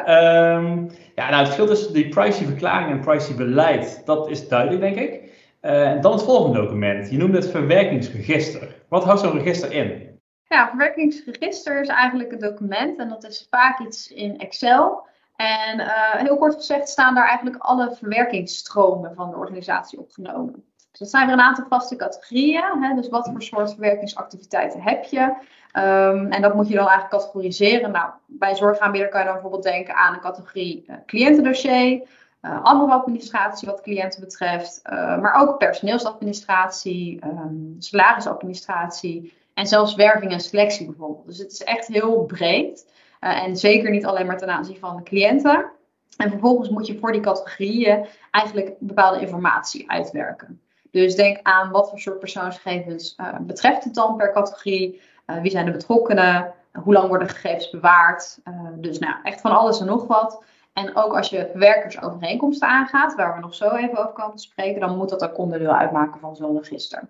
Um, 0.55 0.91
ja, 1.15 1.29
nou, 1.29 1.35
het 1.35 1.45
verschil 1.45 1.65
tussen 1.65 1.93
die 1.93 2.09
privacyverklaring 2.09 2.89
en 2.89 2.99
privacybeleid, 2.99 4.01
dat 4.05 4.29
is 4.29 4.47
duidelijk, 4.47 4.81
denk 4.81 5.09
ik. 5.09 5.25
Uh, 5.65 5.89
en 5.89 6.01
dan 6.01 6.11
het 6.11 6.23
volgende 6.23 6.61
document. 6.61 7.11
Je 7.11 7.17
noemde 7.17 7.37
het 7.37 7.49
verwerkingsregister. 7.49 8.75
Wat 8.89 9.03
houdt 9.03 9.19
zo'n 9.19 9.37
register 9.37 9.71
in? 9.71 10.19
Ja, 10.47 10.67
verwerkingsregister 10.67 11.81
is 11.81 11.87
eigenlijk 11.87 12.31
een 12.31 12.39
document 12.39 12.99
en 12.99 13.09
dat 13.09 13.23
is 13.23 13.47
vaak 13.49 13.79
iets 13.79 14.07
in 14.07 14.37
Excel. 14.39 15.07
En 15.35 15.79
uh, 15.79 16.13
heel 16.13 16.37
kort 16.37 16.55
gezegd 16.55 16.89
staan 16.89 17.15
daar 17.15 17.27
eigenlijk 17.27 17.57
alle 17.57 17.95
verwerkingsstromen 17.95 19.15
van 19.15 19.29
de 19.29 19.35
organisatie 19.35 19.99
opgenomen. 19.99 20.63
Dus 20.91 20.99
dat 20.99 21.09
zijn 21.09 21.27
er 21.27 21.33
een 21.33 21.41
aantal 21.41 21.65
vaste 21.69 21.95
categorieën. 21.95 22.83
Hè? 22.83 22.95
Dus 22.95 23.09
wat 23.09 23.29
voor 23.31 23.41
soort 23.41 23.71
verwerkingsactiviteiten 23.71 24.81
heb 24.81 25.03
je? 25.03 25.21
Um, 25.21 26.31
en 26.31 26.41
dat 26.41 26.53
moet 26.53 26.67
je 26.67 26.75
dan 26.75 26.87
eigenlijk 26.87 27.21
categoriseren. 27.21 27.91
Nou, 27.91 28.09
bij 28.25 28.55
zorgaanbieder 28.55 29.09
kan 29.09 29.19
je 29.19 29.25
dan 29.25 29.33
bijvoorbeeld 29.33 29.63
denken 29.63 29.95
aan 29.95 30.13
een 30.13 30.19
categorie 30.19 30.85
uh, 30.87 30.95
cliëntendossier. 31.05 32.07
Uh, 32.45 32.63
andere 32.63 32.91
administratie 32.91 33.67
wat 33.67 33.81
cliënten 33.81 34.19
betreft, 34.19 34.81
uh, 34.83 35.19
maar 35.19 35.33
ook 35.41 35.57
personeelsadministratie, 35.57 37.25
um, 37.25 37.75
salarisadministratie 37.79 39.33
en 39.53 39.67
zelfs 39.67 39.95
werving 39.95 40.31
en 40.31 40.39
selectie 40.39 40.85
bijvoorbeeld. 40.85 41.25
Dus 41.25 41.37
het 41.37 41.51
is 41.51 41.63
echt 41.63 41.87
heel 41.87 42.23
breed 42.23 42.85
uh, 43.21 43.43
en 43.43 43.57
zeker 43.57 43.91
niet 43.91 44.05
alleen 44.05 44.25
maar 44.25 44.37
ten 44.37 44.49
aanzien 44.49 44.77
van 44.77 44.95
de 44.95 45.03
cliënten. 45.03 45.71
En 46.17 46.29
vervolgens 46.29 46.69
moet 46.69 46.87
je 46.87 46.99
voor 46.99 47.11
die 47.11 47.21
categorieën 47.21 48.05
eigenlijk 48.31 48.75
bepaalde 48.79 49.19
informatie 49.19 49.91
uitwerken. 49.91 50.61
Dus 50.91 51.15
denk 51.15 51.39
aan 51.41 51.71
wat 51.71 51.89
voor 51.89 51.99
soort 51.99 52.19
persoonsgegevens 52.19 53.15
betreft 53.41 53.83
het 53.83 53.93
dan 53.93 54.15
per 54.15 54.31
categorie, 54.31 55.01
wie 55.41 55.51
zijn 55.51 55.65
de 55.65 55.71
betrokkenen, 55.71 56.53
hoe 56.83 56.93
lang 56.93 57.07
worden 57.07 57.29
gegevens 57.29 57.69
bewaard. 57.69 58.39
dus 58.75 58.99
nou, 58.99 59.15
echt 59.23 59.41
van 59.41 59.51
alles 59.51 59.79
en 59.79 59.85
nog 59.85 60.07
wat. 60.07 60.43
En 60.75 60.95
ook 60.95 61.15
als 61.15 61.29
je 61.29 61.51
werkersovereenkomsten 61.53 62.67
aangaat, 62.67 63.15
waar 63.15 63.35
we 63.35 63.41
nog 63.41 63.53
zo 63.53 63.69
even 63.69 63.97
over 63.97 64.13
komen 64.13 64.35
te 64.35 64.43
spreken, 64.43 64.79
dan 64.79 64.97
moet 64.97 65.09
dat 65.09 65.23
ook 65.23 65.37
onderdeel 65.37 65.71
uitmaken 65.71 66.19
van 66.19 66.35
zo'n 66.35 66.57
register. 66.57 67.09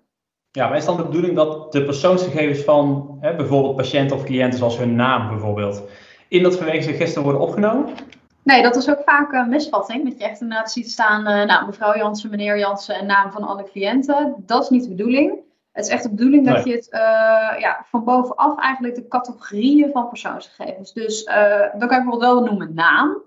Ja, 0.50 0.68
maar 0.68 0.76
is 0.76 0.84
dan 0.84 0.96
de 0.96 1.02
bedoeling 1.02 1.36
dat 1.36 1.72
de 1.72 1.84
persoonsgegevens 1.84 2.60
van 2.60 3.16
hè, 3.20 3.36
bijvoorbeeld 3.36 3.76
patiënten 3.76 4.16
of 4.16 4.24
cliënten, 4.24 4.58
zoals 4.58 4.78
hun 4.78 4.94
naam 4.94 5.28
bijvoorbeeld, 5.28 5.82
in 6.28 6.42
dat 6.42 6.56
verwerkingsregister 6.56 7.22
worden 7.22 7.40
opgenomen? 7.40 7.94
Nee, 8.42 8.62
dat 8.62 8.76
is 8.76 8.90
ook 8.90 9.02
vaak 9.04 9.32
een 9.32 9.48
misvatting. 9.48 10.08
Dat 10.08 10.18
je 10.18 10.24
echt 10.24 10.40
inderdaad 10.40 10.72
ziet 10.72 10.90
staan, 10.90 11.20
uh, 11.20 11.44
nou, 11.44 11.66
mevrouw 11.66 11.96
Jansen, 11.96 12.30
meneer 12.30 12.58
Jansen 12.58 12.94
en 12.94 13.06
naam 13.06 13.32
van 13.32 13.42
alle 13.42 13.64
cliënten. 13.64 14.34
Dat 14.38 14.62
is 14.62 14.68
niet 14.68 14.82
de 14.82 14.88
bedoeling. 14.88 15.38
Het 15.72 15.84
is 15.84 15.90
echt 15.90 16.02
de 16.02 16.10
bedoeling 16.10 16.46
dat 16.46 16.64
je 16.64 16.72
het 16.72 16.88
uh, 16.90 17.60
ja, 17.60 17.84
van 17.90 18.04
bovenaf 18.04 18.58
eigenlijk 18.58 18.94
de 18.94 19.08
categorieën 19.08 19.90
van 19.92 20.08
persoonsgegevens. 20.08 20.92
Dus 20.92 21.24
uh, 21.24 21.34
dan 21.78 21.88
kan 21.88 21.98
je 21.98 22.04
bijvoorbeeld 22.04 22.32
wel 22.32 22.44
noemen 22.44 22.74
naam 22.74 23.22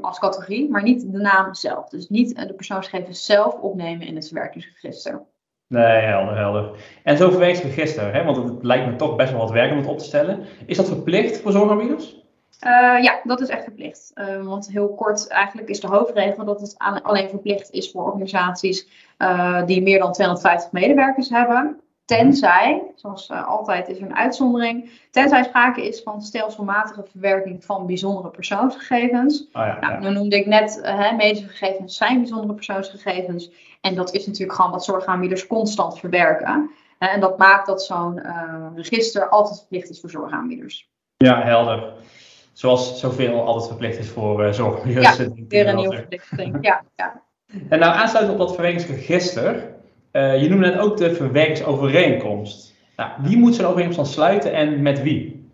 als 0.00 0.18
categorie, 0.18 0.70
maar 0.70 0.82
niet 0.82 1.12
de 1.12 1.18
naam 1.18 1.54
zelf. 1.54 1.88
Dus 1.88 2.08
niet 2.08 2.36
de 2.36 2.54
persoonsgegevens 2.54 3.24
zelf 3.24 3.54
opnemen 3.54 4.06
in 4.06 4.16
het 4.16 4.26
verwerkingsregister. 4.26 5.22
Nee, 5.66 6.02
helder, 6.02 6.36
helder. 6.36 6.70
En 7.02 7.16
zo'n 7.16 7.30
verwerkingsregister, 7.30 8.12
hè, 8.12 8.24
want 8.24 8.36
het 8.36 8.62
lijkt 8.62 8.86
me 8.86 8.96
toch 8.96 9.16
best 9.16 9.30
wel 9.30 9.40
wat 9.40 9.50
werk 9.50 9.70
om 9.70 9.76
het 9.76 9.86
op 9.86 9.98
te 9.98 10.04
stellen. 10.04 10.44
Is 10.66 10.76
dat 10.76 10.88
verplicht 10.88 11.40
voor 11.40 11.52
zorgaanbieders? 11.52 12.20
Uh, 12.66 13.02
ja, 13.02 13.20
dat 13.24 13.40
is 13.40 13.48
echt 13.48 13.64
verplicht. 13.64 14.10
Uh, 14.14 14.44
want 14.44 14.70
heel 14.70 14.94
kort, 14.94 15.28
eigenlijk 15.28 15.68
is 15.68 15.80
de 15.80 15.86
hoofdregel 15.86 16.44
dat 16.44 16.60
het 16.60 16.74
alleen 16.78 17.28
verplicht 17.28 17.70
is 17.70 17.90
voor 17.90 18.04
organisaties 18.04 18.88
uh, 19.18 19.66
die 19.66 19.82
meer 19.82 19.98
dan 19.98 20.12
250 20.12 20.72
medewerkers 20.72 21.28
hebben. 21.28 21.80
Tenzij, 22.04 22.82
zoals 22.94 23.28
uh, 23.28 23.48
altijd 23.48 23.88
is 23.88 23.96
er 23.96 24.02
een 24.02 24.16
uitzondering, 24.16 24.90
tenzij 25.10 25.42
sprake 25.42 25.86
is 25.86 26.02
van 26.02 26.22
stelselmatige 26.22 27.04
verwerking 27.10 27.64
van 27.64 27.86
bijzondere 27.86 28.30
persoonsgegevens. 28.30 29.40
Oh 29.40 29.48
ja, 29.52 29.78
nou, 29.80 30.02
ja. 30.02 30.10
Noemde 30.10 30.36
ik 30.36 30.46
net, 30.46 30.80
uh, 30.84 31.16
medische 31.16 31.48
gegevens 31.48 31.96
zijn 31.96 32.18
bijzondere 32.18 32.54
persoonsgegevens. 32.54 33.50
En 33.80 33.94
dat 33.94 34.14
is 34.14 34.26
natuurlijk 34.26 34.58
gewoon 34.58 34.70
wat 34.70 34.84
zorgaanbieders 34.84 35.46
constant 35.46 35.98
verwerken. 35.98 36.70
Uh, 36.98 37.14
en 37.14 37.20
dat 37.20 37.38
maakt 37.38 37.66
dat 37.66 37.82
zo'n 37.82 38.22
register 38.74 39.28
altijd 39.28 39.58
verplicht 39.58 39.90
is 39.90 40.00
voor 40.00 40.10
zorgaanbieders. 40.10 40.90
Ja, 41.16 41.42
helder. 41.42 41.92
Zoals 42.52 43.00
zoveel 43.00 43.46
altijd 43.46 43.66
verplicht 43.66 43.98
is 43.98 44.08
voor 44.08 44.54
zorgaanbieders. 44.54 45.16
Ja, 45.16 45.26
weer 45.48 45.68
een 45.68 45.76
nieuwe 45.76 45.96
verplichting. 45.96 46.58
ja, 46.60 46.84
ja. 46.94 47.22
En 47.68 47.78
nou 47.78 47.94
aansluitend 47.94 48.40
op 48.40 48.46
dat 48.46 48.54
verwerkingsregister 48.54 49.80
uh, 50.12 50.42
je 50.42 50.48
noemde 50.48 50.66
net 50.66 50.78
ook 50.78 50.96
de 50.96 51.14
verwerkingsovereenkomst. 51.14 52.74
Nou, 52.96 53.10
wie 53.20 53.38
moet 53.38 53.54
zo'n 53.54 53.66
overeenkomst 53.66 53.98
dan 53.98 54.06
sluiten 54.06 54.52
en 54.52 54.82
met 54.82 55.02
wie? 55.02 55.50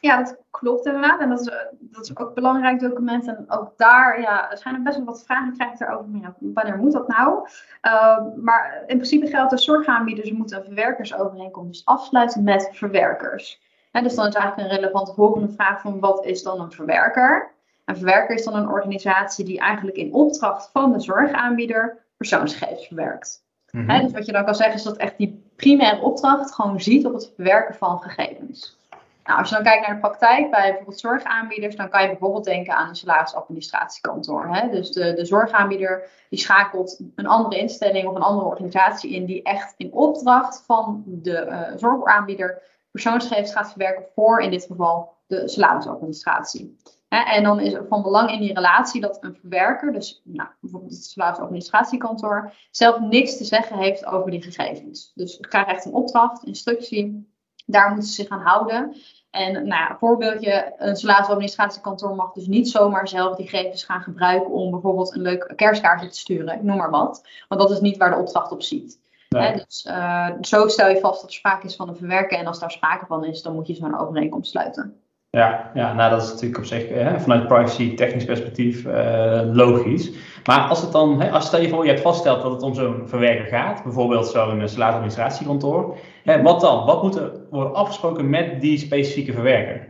Ja, 0.00 0.16
dat 0.16 0.38
klopt 0.50 0.86
inderdaad. 0.86 1.20
En 1.20 1.28
dat 1.28 1.40
is, 1.40 1.52
dat 1.80 2.04
is 2.04 2.10
ook 2.16 2.28
een 2.28 2.34
belangrijk 2.34 2.80
document. 2.80 3.26
En 3.26 3.44
ook 3.48 3.72
daar 3.76 4.20
ja, 4.20 4.56
zijn 4.56 4.74
er 4.74 4.82
best 4.82 4.96
wel 4.96 5.06
wat 5.06 5.24
vragen 5.24 5.52
krijg 5.52 5.78
ja, 5.78 6.34
wanneer 6.38 6.76
moet 6.76 6.92
dat 6.92 7.08
nou? 7.08 7.48
Uh, 7.82 8.18
maar 8.36 8.82
in 8.86 8.96
principe 8.96 9.26
geldt 9.26 9.50
de 9.50 9.58
zorgaanbieders 9.58 10.30
moeten 10.30 10.58
een 10.58 10.64
verwerkersovereenkomst 10.64 11.84
afsluiten 11.84 12.44
met 12.44 12.68
verwerkers. 12.72 13.60
En 13.90 14.02
dus 14.02 14.14
dan 14.14 14.26
is 14.26 14.34
eigenlijk 14.34 14.70
een 14.70 14.76
relevante 14.76 15.12
volgende 15.12 15.48
vraag 15.48 15.80
van 15.80 16.00
wat 16.00 16.24
is 16.24 16.42
dan 16.42 16.60
een 16.60 16.72
verwerker? 16.72 17.54
Een 17.84 17.96
verwerker 17.96 18.34
is 18.34 18.44
dan 18.44 18.54
een 18.54 18.68
organisatie 18.68 19.44
die 19.44 19.58
eigenlijk 19.58 19.96
in 19.96 20.12
opdracht 20.12 20.70
van 20.72 20.92
de 20.92 21.00
zorgaanbieder 21.00 22.04
persoonsgegevens 22.16 22.86
verwerkt. 22.86 23.45
Mhm. 23.76 24.02
dus 24.02 24.12
wat 24.12 24.26
je 24.26 24.32
dan 24.32 24.44
kan 24.44 24.54
zeggen 24.54 24.74
is 24.74 24.82
dat 24.82 24.96
echt 24.96 25.16
die 25.16 25.50
primaire 25.56 26.00
opdracht 26.00 26.54
gewoon 26.54 26.80
ziet 26.80 27.06
op 27.06 27.12
het 27.12 27.32
verwerken 27.34 27.74
van 27.74 27.98
gegevens. 27.98 28.76
Nou, 29.24 29.38
als 29.38 29.48
je 29.48 29.54
dan 29.54 29.64
kijkt 29.64 29.86
naar 29.86 29.94
de 29.94 30.00
praktijk 30.00 30.50
bij 30.50 30.66
bijvoorbeeld 30.66 31.00
zorgaanbieders, 31.00 31.76
dan 31.76 31.88
kan 31.88 32.02
je 32.02 32.08
bijvoorbeeld 32.08 32.44
denken 32.44 32.74
aan 32.74 32.88
een 32.88 32.96
salarisadministratiekantoor. 32.96 34.48
Hè? 34.48 34.70
Dus 34.70 34.92
de, 34.92 35.14
de 35.14 35.24
zorgaanbieder 35.24 36.08
die 36.30 36.38
schakelt 36.38 37.00
een 37.14 37.26
andere 37.26 37.60
instelling 37.60 38.08
of 38.08 38.14
een 38.14 38.22
andere 38.22 38.48
organisatie 38.48 39.14
in 39.14 39.24
die 39.24 39.42
echt 39.42 39.74
in 39.76 39.92
opdracht 39.92 40.62
van 40.66 41.02
de 41.06 41.46
uh, 41.46 41.78
zorgaanbieder 41.78 42.62
persoonsgegevens 42.90 43.52
gaat 43.52 43.70
verwerken 43.70 44.04
voor 44.14 44.40
in 44.40 44.50
dit 44.50 44.64
geval 44.64 45.12
de 45.26 45.48
salarisadministratie. 45.48 46.76
En 47.08 47.42
dan 47.42 47.60
is 47.60 47.72
er 47.72 47.86
van 47.88 48.02
belang 48.02 48.30
in 48.30 48.40
die 48.40 48.54
relatie 48.54 49.00
dat 49.00 49.18
een 49.20 49.36
verwerker, 49.40 49.92
dus 49.92 50.20
nou, 50.24 50.48
bijvoorbeeld 50.60 50.92
het 50.92 51.04
salarisadministratiekantoor, 51.04 52.52
zelf 52.70 53.00
niks 53.00 53.36
te 53.36 53.44
zeggen 53.44 53.78
heeft 53.78 54.06
over 54.06 54.30
die 54.30 54.42
gegevens. 54.42 55.12
Dus 55.14 55.36
ze 55.36 55.40
krijgen 55.40 55.72
echt 55.72 55.84
een 55.84 55.92
opdracht, 55.92 56.44
instructie, 56.44 57.34
daar 57.66 57.90
moeten 57.90 58.08
ze 58.08 58.14
zich 58.14 58.28
aan 58.28 58.40
houden. 58.40 58.94
En 59.30 59.52
nou 59.52 59.66
ja, 59.66 59.96
voorbeeldje, 59.98 60.74
een 60.76 60.96
salarisadministratiekantoor 60.96 62.14
mag 62.14 62.32
dus 62.32 62.46
niet 62.46 62.70
zomaar 62.70 63.08
zelf 63.08 63.36
die 63.36 63.48
gegevens 63.48 63.84
gaan 63.84 64.00
gebruiken 64.00 64.50
om 64.50 64.70
bijvoorbeeld 64.70 65.14
een 65.14 65.22
leuk 65.22 65.52
kerstkaartje 65.56 66.08
te 66.08 66.18
sturen, 66.18 66.54
ik 66.54 66.62
noem 66.62 66.76
maar 66.76 66.90
wat. 66.90 67.28
Want 67.48 67.60
dat 67.60 67.70
is 67.70 67.80
niet 67.80 67.96
waar 67.96 68.10
de 68.10 68.16
opdracht 68.16 68.52
op 68.52 68.62
ziet. 68.62 69.00
dus 69.28 69.86
uh, 69.88 70.30
zo 70.40 70.68
stel 70.68 70.88
je 70.88 71.00
vast 71.00 71.20
dat 71.20 71.30
er 71.30 71.36
sprake 71.36 71.66
is 71.66 71.76
van 71.76 71.88
een 71.88 71.96
verwerken 71.96 72.38
en 72.38 72.46
als 72.46 72.58
daar 72.58 72.70
sprake 72.70 73.06
van 73.06 73.24
is, 73.24 73.42
dan 73.42 73.54
moet 73.54 73.66
je 73.66 73.74
zo'n 73.74 73.98
overeenkomst 73.98 74.50
sluiten. 74.50 75.00
Ja, 75.36 75.70
ja 75.74 75.92
nou 75.92 76.10
dat 76.10 76.22
is 76.22 76.28
natuurlijk 76.28 76.58
op 76.58 76.64
zich 76.64 76.88
hè, 76.88 77.20
vanuit 77.20 77.46
privacy 77.46 77.94
technisch 77.94 78.24
perspectief 78.24 78.84
uh, 78.84 79.40
logisch. 79.52 80.12
Maar 80.44 80.68
als 80.68 80.82
het 80.82 80.92
dan, 80.92 81.20
hè, 81.20 81.30
als 81.30 81.46
stel 81.46 81.60
je 81.60 81.68
voor 81.68 81.84
je 81.84 81.90
hebt 81.90 82.02
vastgesteld 82.02 82.42
dat 82.42 82.52
het 82.52 82.62
om 82.62 82.74
zo'n 82.74 83.02
verwerker 83.08 83.44
gaat, 83.44 83.82
bijvoorbeeld 83.82 84.26
zo'n 84.26 84.68
salarisadministratiekantoor, 84.68 85.96
hè, 86.24 86.42
wat 86.42 86.60
dan? 86.60 86.86
Wat 86.86 87.02
moet 87.02 87.16
er 87.16 87.32
worden 87.50 87.74
afgesproken 87.74 88.30
met 88.30 88.60
die 88.60 88.78
specifieke 88.78 89.32
verwerker? 89.32 89.88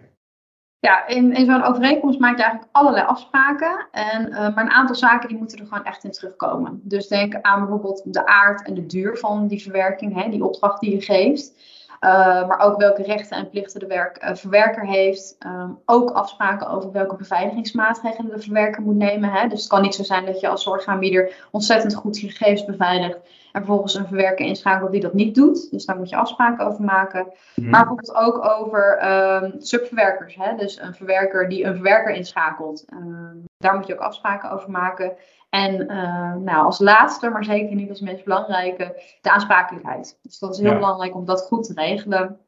Ja, 0.78 1.06
in, 1.06 1.46
zo'n 1.46 1.64
overeenkomst 1.64 2.18
maak 2.18 2.36
je 2.36 2.42
eigenlijk 2.42 2.72
allerlei 2.76 3.06
afspraken. 3.06 3.86
En, 3.90 4.28
uh, 4.28 4.38
maar 4.38 4.64
een 4.64 4.70
aantal 4.70 4.94
zaken 4.94 5.28
die 5.28 5.38
moeten 5.38 5.58
er 5.58 5.66
gewoon 5.66 5.84
echt 5.84 6.04
in 6.04 6.10
terugkomen. 6.10 6.80
Dus 6.82 7.08
denk 7.08 7.34
aan 7.40 7.60
bijvoorbeeld 7.60 8.02
de 8.04 8.26
aard 8.26 8.66
en 8.66 8.74
de 8.74 8.86
duur 8.86 9.16
van 9.16 9.46
die 9.46 9.62
verwerking, 9.62 10.22
hè, 10.22 10.30
die 10.30 10.44
opdracht 10.44 10.80
die 10.80 10.90
je 10.90 11.00
geeft. 11.00 11.54
Uh, 12.00 12.48
maar 12.48 12.58
ook 12.58 12.78
welke 12.78 13.02
rechten 13.02 13.36
en 13.36 13.50
plichten 13.50 13.80
de 13.80 13.86
werk, 13.86 14.24
uh, 14.24 14.34
verwerker 14.34 14.86
heeft. 14.86 15.36
Um, 15.46 15.78
ook 15.84 16.10
afspraken 16.10 16.68
over 16.68 16.92
welke 16.92 17.16
beveiligingsmaatregelen 17.16 18.30
de 18.30 18.42
verwerker 18.42 18.82
moet 18.82 18.96
nemen. 18.96 19.30
Hè? 19.30 19.48
Dus 19.48 19.60
het 19.60 19.68
kan 19.68 19.82
niet 19.82 19.94
zo 19.94 20.02
zijn 20.02 20.26
dat 20.26 20.40
je 20.40 20.48
als 20.48 20.62
zorgaanbieder 20.62 21.48
ontzettend 21.50 21.94
goed 21.94 22.20
je 22.20 22.28
gegevens 22.28 22.64
beveiligt. 22.64 23.18
En 23.52 23.62
vervolgens 23.62 23.94
een 23.94 24.06
verwerker 24.06 24.46
inschakelt 24.46 24.90
die 24.92 25.00
dat 25.00 25.14
niet 25.14 25.34
doet. 25.34 25.70
Dus 25.70 25.84
daar 25.84 25.96
moet 25.96 26.08
je 26.08 26.16
afspraken 26.16 26.66
over 26.66 26.84
maken. 26.84 27.26
Mhm. 27.54 27.70
Maar 27.70 27.80
bijvoorbeeld 27.80 28.14
ook 28.14 28.44
over 28.44 29.12
um, 29.42 29.54
subverwerkers. 29.58 30.36
Hè? 30.38 30.56
Dus 30.56 30.80
een 30.80 30.94
verwerker 30.94 31.48
die 31.48 31.64
een 31.64 31.74
verwerker 31.74 32.14
inschakelt. 32.14 32.84
Um, 32.92 33.45
daar 33.58 33.74
moet 33.74 33.86
je 33.86 33.94
ook 33.94 34.00
afspraken 34.00 34.50
over 34.50 34.70
maken. 34.70 35.16
En 35.50 35.80
uh, 35.80 36.34
nou, 36.34 36.64
als 36.64 36.78
laatste, 36.78 37.28
maar 37.28 37.44
zeker 37.44 37.74
niet 37.74 37.88
als 37.88 38.00
meest 38.00 38.24
belangrijke, 38.24 39.02
de 39.20 39.30
aansprakelijkheid. 39.30 40.18
Dus 40.22 40.38
dat 40.38 40.54
is 40.54 40.60
heel 40.60 40.74
belangrijk 40.74 41.14
om 41.14 41.24
dat 41.24 41.42
goed 41.42 41.64
te 41.64 41.72
regelen. 41.74 42.40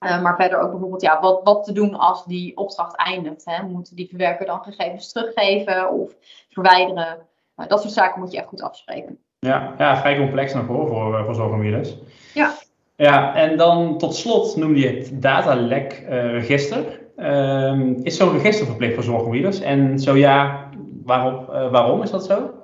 Uh, 0.00 0.22
maar 0.22 0.36
verder 0.36 0.58
ook 0.58 0.70
bijvoorbeeld, 0.70 1.02
ja, 1.02 1.20
wat, 1.20 1.40
wat 1.44 1.64
te 1.64 1.72
doen 1.72 1.94
als 1.94 2.24
die 2.24 2.56
opdracht 2.56 2.96
eindigt. 2.96 3.44
Hè? 3.44 3.62
Moet 3.62 3.96
die 3.96 4.08
verwerker 4.08 4.46
dan 4.46 4.62
gegevens 4.62 5.12
teruggeven 5.12 5.90
of 5.90 6.12
verwijderen? 6.50 7.18
Uh, 7.56 7.66
dat 7.66 7.80
soort 7.80 7.92
zaken 7.92 8.20
moet 8.20 8.32
je 8.32 8.38
echt 8.38 8.48
goed 8.48 8.62
afspreken. 8.62 9.18
Ja, 9.38 9.74
ja 9.78 9.96
vrij 9.96 10.18
complex 10.18 10.54
nog 10.54 10.66
hoor, 10.66 10.88
voor, 10.88 11.24
voor 11.24 11.34
zorgaanbieders. 11.34 11.96
Ja. 12.34 12.54
Ja, 12.96 13.34
en 13.34 13.56
dan 13.56 13.98
tot 13.98 14.14
slot 14.14 14.56
noemde 14.56 14.80
je 14.80 14.88
het 14.88 15.22
datalek-register. 15.22 17.00
Ehm, 17.16 17.94
is 18.02 18.16
zo'n 18.16 18.32
register 18.32 18.66
verplicht 18.66 18.94
voor 18.94 19.02
zorgaanbieders? 19.02 19.60
En 19.60 19.98
zo 19.98 20.16
ja, 20.16 20.68
waarom, 21.04 21.46
waarom 21.46 22.02
is 22.02 22.10
dat 22.10 22.24
zo? 22.24 22.54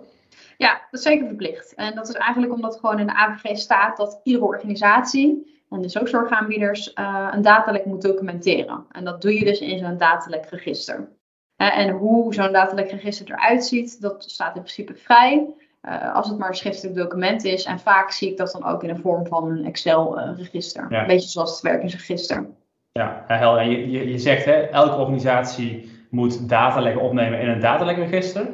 Ja, 0.57 0.73
dat 0.91 1.01
is 1.01 1.07
zeker 1.07 1.27
verplicht. 1.27 1.75
En 1.75 1.95
dat 1.95 2.09
is 2.09 2.15
eigenlijk 2.15 2.53
omdat 2.53 2.79
gewoon 2.81 2.99
in 2.99 3.07
de 3.07 3.15
AVG 3.15 3.57
staat 3.57 3.97
dat 3.97 4.21
iedere 4.23 4.45
organisatie, 4.45 5.53
en 5.73 5.83
dus 5.83 5.99
ook 5.99 6.09
zorgaanbieders, 6.09 6.93
uh, 6.95 7.29
een 7.33 7.43
datalek 7.43 7.85
moet 7.85 8.03
documenteren. 8.03 8.85
En 8.91 9.05
dat 9.05 9.23
doe 9.23 9.39
je 9.39 9.45
dus 9.45 9.61
in 9.61 9.79
zo'n 9.79 9.97
datalekregister. 9.97 11.09
Uh, 11.57 11.79
en 11.79 11.91
hoe 11.91 12.35
zo'n 12.35 12.53
datalekregister 12.53 13.27
eruit 13.27 13.65
ziet, 13.65 14.01
dat 14.01 14.25
staat 14.31 14.57
in 14.57 14.63
principe 14.63 14.95
vrij. 14.95 15.47
Uh, 15.83 16.15
als 16.15 16.29
het 16.29 16.39
maar 16.39 16.49
een 16.49 16.55
schriftelijk 16.55 16.97
document 16.97 17.45
is. 17.45 17.65
En 17.65 17.79
vaak 17.79 18.11
zie 18.11 18.31
ik 18.31 18.37
dat 18.37 18.53
dan 18.53 18.65
ook 18.65 18.83
in 18.83 18.95
de 18.95 19.01
vorm 19.01 19.27
van 19.27 19.51
een 19.51 19.65
Excel-register. 19.65 20.87
Een 20.91 21.07
beetje 21.07 21.29
zoals 21.29 21.51
het 21.51 21.61
werkingsregister. 21.61 22.47
Ja, 22.93 23.25
helder. 23.27 23.65
Je, 23.65 23.91
je, 23.91 24.11
je 24.11 24.19
zegt, 24.19 24.45
hè, 24.45 24.53
elke 24.53 24.97
organisatie 24.97 25.91
moet 26.11 26.49
datalekken 26.49 27.03
opnemen 27.03 27.41
in 27.41 27.49
een 27.49 27.61
datalekregister. 27.61 28.47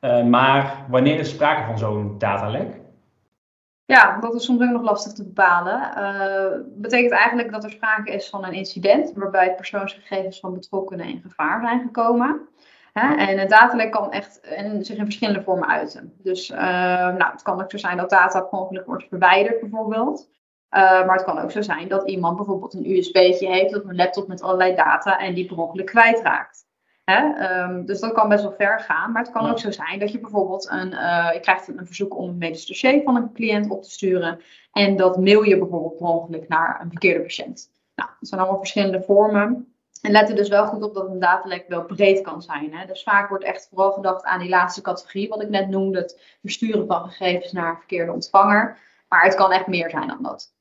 Uh, 0.00 0.24
maar 0.24 0.84
wanneer 0.88 1.18
is 1.18 1.30
sprake 1.30 1.66
van 1.66 1.78
zo'n 1.78 2.18
datalek? 2.18 2.80
Ja, 3.84 4.20
dat 4.20 4.34
is 4.34 4.44
soms 4.44 4.62
ook 4.62 4.70
nog 4.70 4.82
lastig 4.82 5.12
te 5.12 5.24
bepalen. 5.24 5.92
Uh, 5.96 6.60
betekent 6.66 7.12
eigenlijk 7.12 7.52
dat 7.52 7.64
er 7.64 7.70
sprake 7.70 8.12
is 8.12 8.28
van 8.28 8.44
een 8.44 8.52
incident 8.52 9.12
waarbij 9.14 9.54
persoonsgegevens 9.54 10.40
van 10.40 10.52
betrokkenen 10.52 11.06
in 11.06 11.20
gevaar 11.20 11.60
zijn 11.60 11.80
gekomen. 11.80 12.48
Hè? 12.92 13.14
En 13.14 13.38
een 13.38 13.48
datalek 13.48 13.92
kan 13.92 14.12
echt 14.12 14.40
in, 14.56 14.84
zich 14.84 14.96
in 14.96 15.04
verschillende 15.04 15.42
vormen 15.42 15.68
uiten. 15.68 16.12
Dus 16.22 16.50
uh, 16.50 16.58
nou, 16.58 17.32
het 17.32 17.42
kan 17.42 17.62
ook 17.62 17.70
zo 17.70 17.76
zijn 17.76 17.96
dat 17.96 18.10
data 18.10 18.46
ongeluk 18.50 18.86
wordt 18.86 19.08
verwijderd 19.08 19.60
bijvoorbeeld. 19.60 20.28
Maar 20.80 21.14
het 21.14 21.24
kan 21.24 21.38
ook 21.38 21.50
zo 21.50 21.62
zijn 21.62 21.88
dat 21.88 22.08
iemand 22.08 22.36
bijvoorbeeld 22.36 22.74
een 22.74 22.90
USB'tje 22.90 23.48
heeft 23.48 23.76
op 23.76 23.88
een 23.88 23.96
laptop 23.96 24.28
met 24.28 24.42
allerlei 24.42 24.74
data 24.74 25.18
en 25.18 25.34
die 25.34 25.46
per 25.46 25.58
ongeluk 25.58 25.86
kwijtraakt. 25.86 26.64
Um, 27.04 27.86
dus 27.86 28.00
dat 28.00 28.12
kan 28.12 28.28
best 28.28 28.42
wel 28.42 28.52
ver 28.52 28.80
gaan. 28.80 29.12
Maar 29.12 29.22
het 29.22 29.32
kan 29.32 29.50
ook 29.50 29.58
zo 29.58 29.70
zijn 29.70 29.98
dat 29.98 30.12
je 30.12 30.20
bijvoorbeeld 30.20 30.70
een, 30.70 30.92
uh, 30.92 31.30
je 31.32 31.40
krijgt 31.40 31.68
een 31.68 31.86
verzoek 31.86 32.16
om 32.16 32.28
een 32.28 32.38
medisch 32.38 32.66
dossier 32.66 33.02
van 33.02 33.16
een 33.16 33.32
cliënt 33.32 33.70
op 33.70 33.82
te 33.82 33.90
sturen. 33.90 34.40
En 34.72 34.96
dat 34.96 35.16
mail 35.16 35.42
je 35.42 35.58
bijvoorbeeld 35.58 35.96
per 35.96 36.06
ongeluk 36.06 36.48
naar 36.48 36.80
een 36.80 36.90
verkeerde 36.90 37.20
patiënt. 37.20 37.70
Nou, 37.94 38.10
dat 38.18 38.28
zijn 38.28 38.40
allemaal 38.40 38.58
verschillende 38.58 39.02
vormen. 39.02 39.74
En 40.02 40.10
let 40.10 40.28
er 40.28 40.36
dus 40.36 40.48
wel 40.48 40.66
goed 40.66 40.82
op 40.82 40.94
dat 40.94 41.08
een 41.08 41.18
datalek 41.18 41.64
wel 41.68 41.84
breed 41.84 42.20
kan 42.20 42.42
zijn. 42.42 42.74
Hè? 42.74 42.86
Dus 42.86 43.02
vaak 43.02 43.28
wordt 43.28 43.44
echt 43.44 43.66
vooral 43.70 43.92
gedacht 43.92 44.24
aan 44.24 44.40
die 44.40 44.48
laatste 44.48 44.82
categorie, 44.82 45.28
wat 45.28 45.42
ik 45.42 45.48
net 45.48 45.68
noemde, 45.68 45.98
het 45.98 46.36
versturen 46.40 46.86
van 46.86 47.08
gegevens 47.08 47.52
naar 47.52 47.70
een 47.70 47.76
verkeerde 47.76 48.12
ontvanger. 48.12 48.78
Maar 49.08 49.24
het 49.24 49.34
kan 49.34 49.52
echt 49.52 49.66
meer 49.66 49.90
zijn 49.90 50.08
dan 50.08 50.22
dat. 50.22 50.54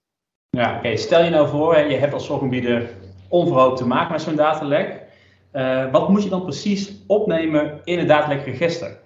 Ja, 0.58 0.78
oké. 0.78 0.96
Stel 0.96 1.24
je 1.24 1.30
nou 1.30 1.48
voor, 1.48 1.78
je 1.78 1.98
hebt 1.98 2.14
als 2.14 2.26
zorgaanbieder 2.26 2.90
onverhoopt 3.30 3.78
te 3.78 3.88
maken 3.88 4.12
met 4.12 4.22
zo'n 4.22 4.36
datalek. 4.36 5.04
Uh, 5.54 5.92
wat 5.92 6.10
moet 6.10 6.24
je 6.24 6.30
dan 6.30 6.44
precies 6.44 7.04
opnemen 7.08 7.82
in 7.84 8.00
het 8.00 8.08
datalekregister? 8.08 9.00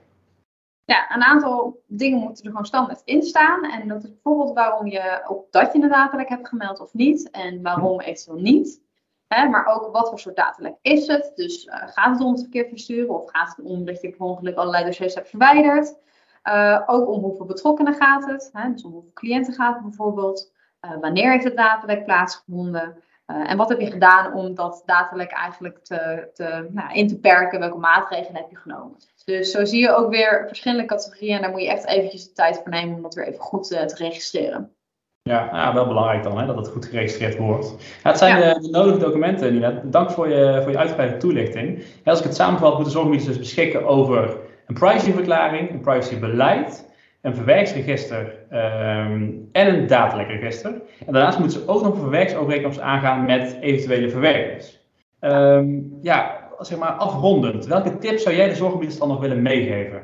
Ja, 0.85 1.15
een 1.15 1.23
aantal 1.23 1.81
dingen 1.87 2.19
moeten 2.19 2.43
er 2.43 2.49
gewoon 2.49 2.65
standaard 2.65 3.01
in 3.03 3.23
staan. 3.23 3.63
En 3.63 3.87
dat 3.87 4.03
is 4.03 4.09
bijvoorbeeld 4.09 4.53
waarom 4.53 4.87
je 4.87 5.23
op 5.27 5.51
dat 5.51 5.73
je 5.73 5.81
een 5.81 5.89
datalek 5.89 6.29
hebt 6.29 6.47
gemeld 6.47 6.79
of 6.79 6.93
niet. 6.93 7.29
En 7.31 7.61
waarom 7.61 7.99
eventueel 7.99 8.41
niet. 8.41 8.81
Hè, 9.27 9.49
maar 9.49 9.65
ook 9.65 9.91
wat 9.91 10.09
voor 10.09 10.19
soort 10.19 10.35
datalek 10.35 10.75
is 10.81 11.07
het. 11.07 11.31
Dus 11.35 11.65
uh, 11.65 11.73
gaat 11.75 12.11
het 12.11 12.21
om 12.21 12.31
het 12.31 12.41
verkeerd 12.41 12.69
versturen 12.69 13.15
of 13.15 13.29
gaat 13.31 13.55
het 13.55 13.65
om 13.65 13.85
dat 13.85 14.01
je 14.01 14.09
per 14.09 14.25
ongeluk 14.25 14.55
allerlei 14.55 14.85
dossiers 14.85 15.15
hebt 15.15 15.29
verwijderd. 15.29 15.97
Uh, 16.43 16.81
ook 16.85 17.09
om 17.09 17.21
hoeveel 17.21 17.45
betrokkenen 17.45 17.93
gaat 17.93 18.25
het. 18.25 18.49
Hè, 18.53 18.71
dus 18.71 18.83
om 18.83 18.91
hoeveel 18.91 19.13
cliënten 19.13 19.53
gaat 19.53 19.73
het 19.73 19.83
bijvoorbeeld. 19.83 20.53
Wanneer 21.01 21.31
heeft 21.31 21.43
het 21.43 21.55
datalek 21.55 22.05
plaatsgevonden? 22.05 23.03
Uh, 23.27 23.51
en 23.51 23.57
wat 23.57 23.69
heb 23.69 23.79
je 23.79 23.91
gedaan 23.91 24.33
om 24.33 24.55
dat 24.55 24.83
datalek 24.85 25.31
eigenlijk 25.31 25.83
te, 25.83 26.29
te, 26.33 26.67
nou, 26.71 26.93
in 26.93 27.07
te 27.07 27.19
perken? 27.19 27.59
Welke 27.59 27.77
maatregelen 27.77 28.41
heb 28.41 28.49
je 28.49 28.55
genomen? 28.55 28.95
Dus 29.25 29.51
zo 29.51 29.65
zie 29.65 29.79
je 29.79 29.95
ook 29.95 30.09
weer 30.09 30.43
verschillende 30.47 30.85
categorieën. 30.85 31.35
En 31.35 31.41
daar 31.41 31.51
moet 31.51 31.61
je 31.61 31.69
echt 31.69 31.85
eventjes 31.85 32.27
de 32.27 32.33
tijd 32.33 32.57
voor 32.57 32.69
nemen 32.69 32.95
om 32.95 33.01
dat 33.01 33.13
weer 33.13 33.27
even 33.27 33.39
goed 33.39 33.71
uh, 33.71 33.81
te 33.81 33.95
registreren. 33.95 34.75
Ja, 35.21 35.49
ja, 35.51 35.73
wel 35.73 35.87
belangrijk 35.87 36.23
dan, 36.23 36.39
hè, 36.39 36.45
dat 36.45 36.55
het 36.55 36.67
goed 36.67 36.85
geregistreerd 36.85 37.37
wordt. 37.37 37.75
Ja, 38.03 38.09
het 38.09 38.17
zijn 38.17 38.39
ja. 38.39 38.53
de, 38.53 38.59
de, 38.59 38.69
nodige 38.69 38.97
documenten, 38.97 39.53
Nina. 39.53 39.81
Dank 39.83 40.11
voor 40.11 40.29
je, 40.29 40.59
voor 40.61 40.71
je 40.71 40.77
uitgebreide 40.77 41.17
toelichting. 41.17 41.83
Als 42.03 42.19
ik 42.19 42.25
het 42.25 42.35
samenvat, 42.35 42.73
moeten 42.73 42.91
zorgbieders 42.91 43.27
dus 43.27 43.37
beschikken 43.37 43.85
over 43.85 44.37
een 44.67 44.73
privacyverklaring, 44.73 45.69
een 45.69 45.81
privacybeleid 45.81 46.94
een 47.25 47.35
verwerksregister 47.35 48.35
um, 48.51 49.49
en 49.51 49.67
een 49.67 49.87
datalekregister. 49.87 50.71
En 51.05 51.13
daarnaast 51.13 51.39
moeten 51.39 51.59
ze 51.59 51.67
ook 51.67 51.83
nog 51.83 51.93
een 51.93 51.99
verwerksovereenkomst 51.99 52.79
aangaan 52.79 53.25
met 53.25 53.57
eventuele 53.61 54.09
verwerkers. 54.09 54.79
Ehm, 55.19 55.67
ja, 56.01 56.49
zeg 56.59 56.77
maar 56.77 56.91
afrondend. 56.91 57.65
Welke 57.65 57.97
tips 57.97 58.23
zou 58.23 58.35
jij 58.35 58.47
de 58.47 58.55
zorggebieders 58.55 58.99
dan 58.99 59.07
nog 59.07 59.19
willen 59.19 59.41
meegeven? 59.41 60.01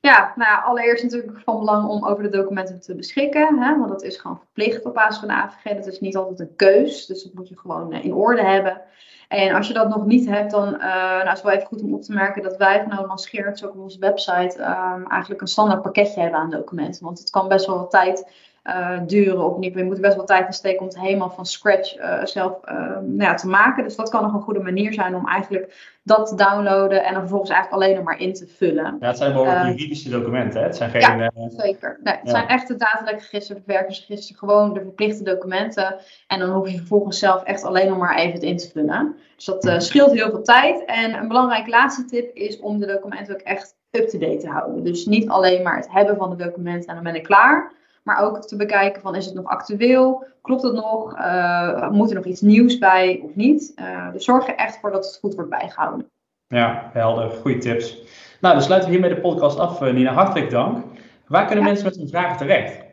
Ja, 0.00 0.32
nou 0.36 0.64
allereerst 0.64 1.02
natuurlijk 1.02 1.40
van 1.44 1.58
belang 1.58 1.88
om 1.88 2.06
over 2.06 2.22
de 2.22 2.28
documenten 2.28 2.80
te 2.80 2.94
beschikken. 2.94 3.58
Hè, 3.58 3.78
want 3.78 3.88
dat 3.88 4.02
is 4.02 4.16
gewoon 4.16 4.38
verplicht 4.38 4.84
op 4.84 4.94
basis 4.94 5.18
van 5.18 5.28
de 5.28 5.34
AVG. 5.34 5.74
Dat 5.76 5.86
is 5.86 6.00
niet 6.00 6.16
altijd 6.16 6.40
een 6.40 6.56
keus. 6.56 7.06
Dus 7.06 7.22
dat 7.22 7.34
moet 7.34 7.48
je 7.48 7.58
gewoon 7.58 7.92
in 7.92 8.14
orde 8.14 8.42
hebben. 8.42 8.82
En 9.28 9.54
als 9.54 9.66
je 9.68 9.74
dat 9.74 9.88
nog 9.88 10.06
niet 10.06 10.28
hebt, 10.28 10.50
dan 10.50 10.74
uh, 10.74 10.80
nou, 10.80 11.32
is 11.32 11.42
wel 11.42 11.52
even 11.52 11.66
goed 11.66 11.82
om 11.82 11.94
op 11.94 12.02
te 12.02 12.12
merken 12.12 12.42
dat 12.42 12.56
wij 12.56 12.82
van 12.82 12.92
Oudman 12.92 13.18
Scheerts 13.18 13.64
ook 13.64 13.74
op 13.74 13.80
onze 13.80 13.98
website 13.98 14.60
um, 14.60 15.06
eigenlijk 15.06 15.40
een 15.40 15.46
standaard 15.46 15.82
pakketje 15.82 16.20
hebben 16.20 16.40
aan 16.40 16.50
documenten. 16.50 17.04
Want 17.04 17.18
het 17.18 17.30
kan 17.30 17.48
best 17.48 17.66
wel 17.66 17.78
wat 17.78 17.90
tijd 17.90 18.32
uh, 18.64 18.98
duren. 19.06 19.44
Of 19.44 19.58
niet, 19.58 19.74
je 19.74 19.84
moet 19.84 20.00
best 20.00 20.16
wel 20.16 20.24
tijd 20.24 20.46
in 20.46 20.52
steken 20.52 20.80
om 20.80 20.86
het 20.86 21.00
helemaal 21.00 21.30
van 21.30 21.46
scratch 21.46 21.98
uh, 21.98 22.24
zelf 22.24 22.54
nou 23.00 23.16
ja, 23.16 23.34
te 23.34 23.48
maken. 23.48 23.84
Dus 23.84 23.96
dat 23.96 24.08
kan 24.08 24.22
nog 24.22 24.34
een 24.34 24.40
goede 24.40 24.60
manier 24.60 24.92
zijn 24.92 25.14
om 25.14 25.28
eigenlijk 25.28 25.96
dat 26.02 26.26
te 26.28 26.34
downloaden 26.34 27.04
en 27.04 27.12
dan 27.12 27.20
vervolgens 27.20 27.50
eigenlijk 27.50 27.82
alleen 27.82 27.96
nog 27.96 28.04
maar 28.04 28.20
in 28.20 28.34
te 28.34 28.46
vullen. 28.46 28.96
Ja, 29.00 29.06
het 29.06 29.16
zijn 29.16 29.32
behoorlijk 29.32 29.64
juridische 29.64 30.10
documenten, 30.10 30.60
hè? 30.60 30.66
Het 30.66 30.76
zijn 30.76 30.90
geen... 30.90 31.00
Ja, 31.00 31.30
zeker. 31.48 32.00
Nee, 32.02 32.14
het 32.14 32.24
ja. 32.24 32.30
zijn 32.30 32.48
echte 32.48 32.76
datelijk 32.76 33.62
werkersregisteren, 33.66 34.38
gewoon 34.38 34.74
de 34.74 34.80
verplichte 34.80 35.24
documenten. 35.24 35.96
En 36.26 36.38
dan 36.38 36.50
hoef 36.50 36.70
je 36.70 36.76
vervolgens 36.76 37.18
zelf 37.18 37.42
echt 37.42 37.64
alleen 37.64 37.88
nog 37.88 37.98
maar 37.98 38.16
even 38.16 38.32
het 38.32 38.42
in 38.42 38.56
te 38.56 38.70
vullen. 38.70 39.16
Dus 39.36 39.44
dat 39.44 39.82
scheelt 39.82 40.12
heel 40.12 40.30
veel 40.30 40.42
tijd. 40.42 40.84
En 40.84 41.14
een 41.14 41.28
belangrijke 41.28 41.70
laatste 41.70 42.04
tip 42.04 42.34
is 42.34 42.60
om 42.60 42.78
de 42.78 42.86
documenten 42.86 43.34
ook 43.34 43.40
echt 43.40 43.76
up-to-date 43.90 44.36
te 44.36 44.48
houden. 44.48 44.84
Dus 44.84 45.06
niet 45.06 45.28
alleen 45.28 45.62
maar 45.62 45.76
het 45.76 45.90
hebben 45.90 46.16
van 46.16 46.30
de 46.30 46.44
documenten 46.44 46.88
en 46.88 46.94
dan 46.94 47.04
ben 47.04 47.14
ik 47.14 47.22
klaar. 47.22 47.72
Maar 48.08 48.22
ook 48.22 48.46
te 48.46 48.56
bekijken 48.56 49.02
van 49.02 49.14
is 49.14 49.24
het 49.24 49.34
nog 49.34 49.44
actueel? 49.44 50.24
Klopt 50.42 50.62
het 50.62 50.72
nog? 50.72 51.18
Uh, 51.18 51.90
moet 51.90 52.08
er 52.08 52.14
nog 52.14 52.24
iets 52.24 52.40
nieuws 52.40 52.78
bij 52.78 53.20
of 53.24 53.34
niet? 53.34 53.72
Uh, 53.76 54.12
dus 54.12 54.24
zorg 54.24 54.48
er 54.48 54.54
echt 54.54 54.78
voor 54.80 54.90
dat 54.90 55.04
het 55.04 55.18
goed 55.20 55.34
wordt 55.34 55.50
bijgehouden. 55.50 56.10
Ja, 56.46 56.90
helder. 56.92 57.30
Goede 57.30 57.58
tips. 57.58 58.02
Nou, 58.40 58.54
dan 58.54 58.62
sluiten 58.62 58.90
we 58.90 58.96
hiermee 58.96 59.14
de 59.14 59.20
podcast 59.20 59.58
af. 59.58 59.80
Nina, 59.80 60.12
hartelijk 60.12 60.50
dank. 60.50 60.84
Waar 61.26 61.46
kunnen 61.46 61.64
mensen 61.64 61.84
met 61.84 61.96
hun 61.96 62.08
vragen 62.08 62.36
terecht? 62.36 62.86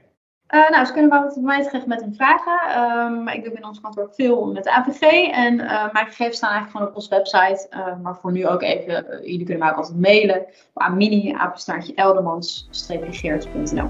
Uh, 0.49 0.69
nou, 0.69 0.85
ze 0.85 0.93
kunnen 0.93 1.09
wat 1.09 1.35
mij 1.35 1.63
terecht 1.63 1.85
met 1.85 2.01
hun 2.01 2.15
vragen. 2.15 2.81
Um, 2.81 3.27
ik 3.27 3.43
doe 3.43 3.53
in 3.53 3.65
ons 3.65 3.81
kantoor 3.81 4.09
veel 4.11 4.45
met 4.45 4.63
de 4.63 4.71
AVG. 4.71 5.01
En 5.31 5.53
uh, 5.53 5.91
mijn 5.91 6.05
gegevens 6.05 6.37
staan 6.37 6.51
eigenlijk 6.51 6.71
gewoon 6.71 6.87
op 6.87 6.95
onze 6.95 7.09
website. 7.09 7.67
Uh, 7.71 7.95
maar 8.01 8.15
voor 8.15 8.31
nu 8.31 8.47
ook 8.47 8.61
even, 8.61 9.05
jullie 9.21 9.45
kunnen 9.45 9.59
mij 9.59 9.69
ook 9.69 9.77
altijd 9.77 9.99
mailen. 9.99 10.45
Aan 10.73 10.97
mini-apenstaartje 10.97 11.93
eldermans-geert.nl 11.95 13.89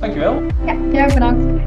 Dankjewel. 0.00 0.42
Ja, 0.66 0.74
jij 0.92 1.06
bedankt. 1.14 1.62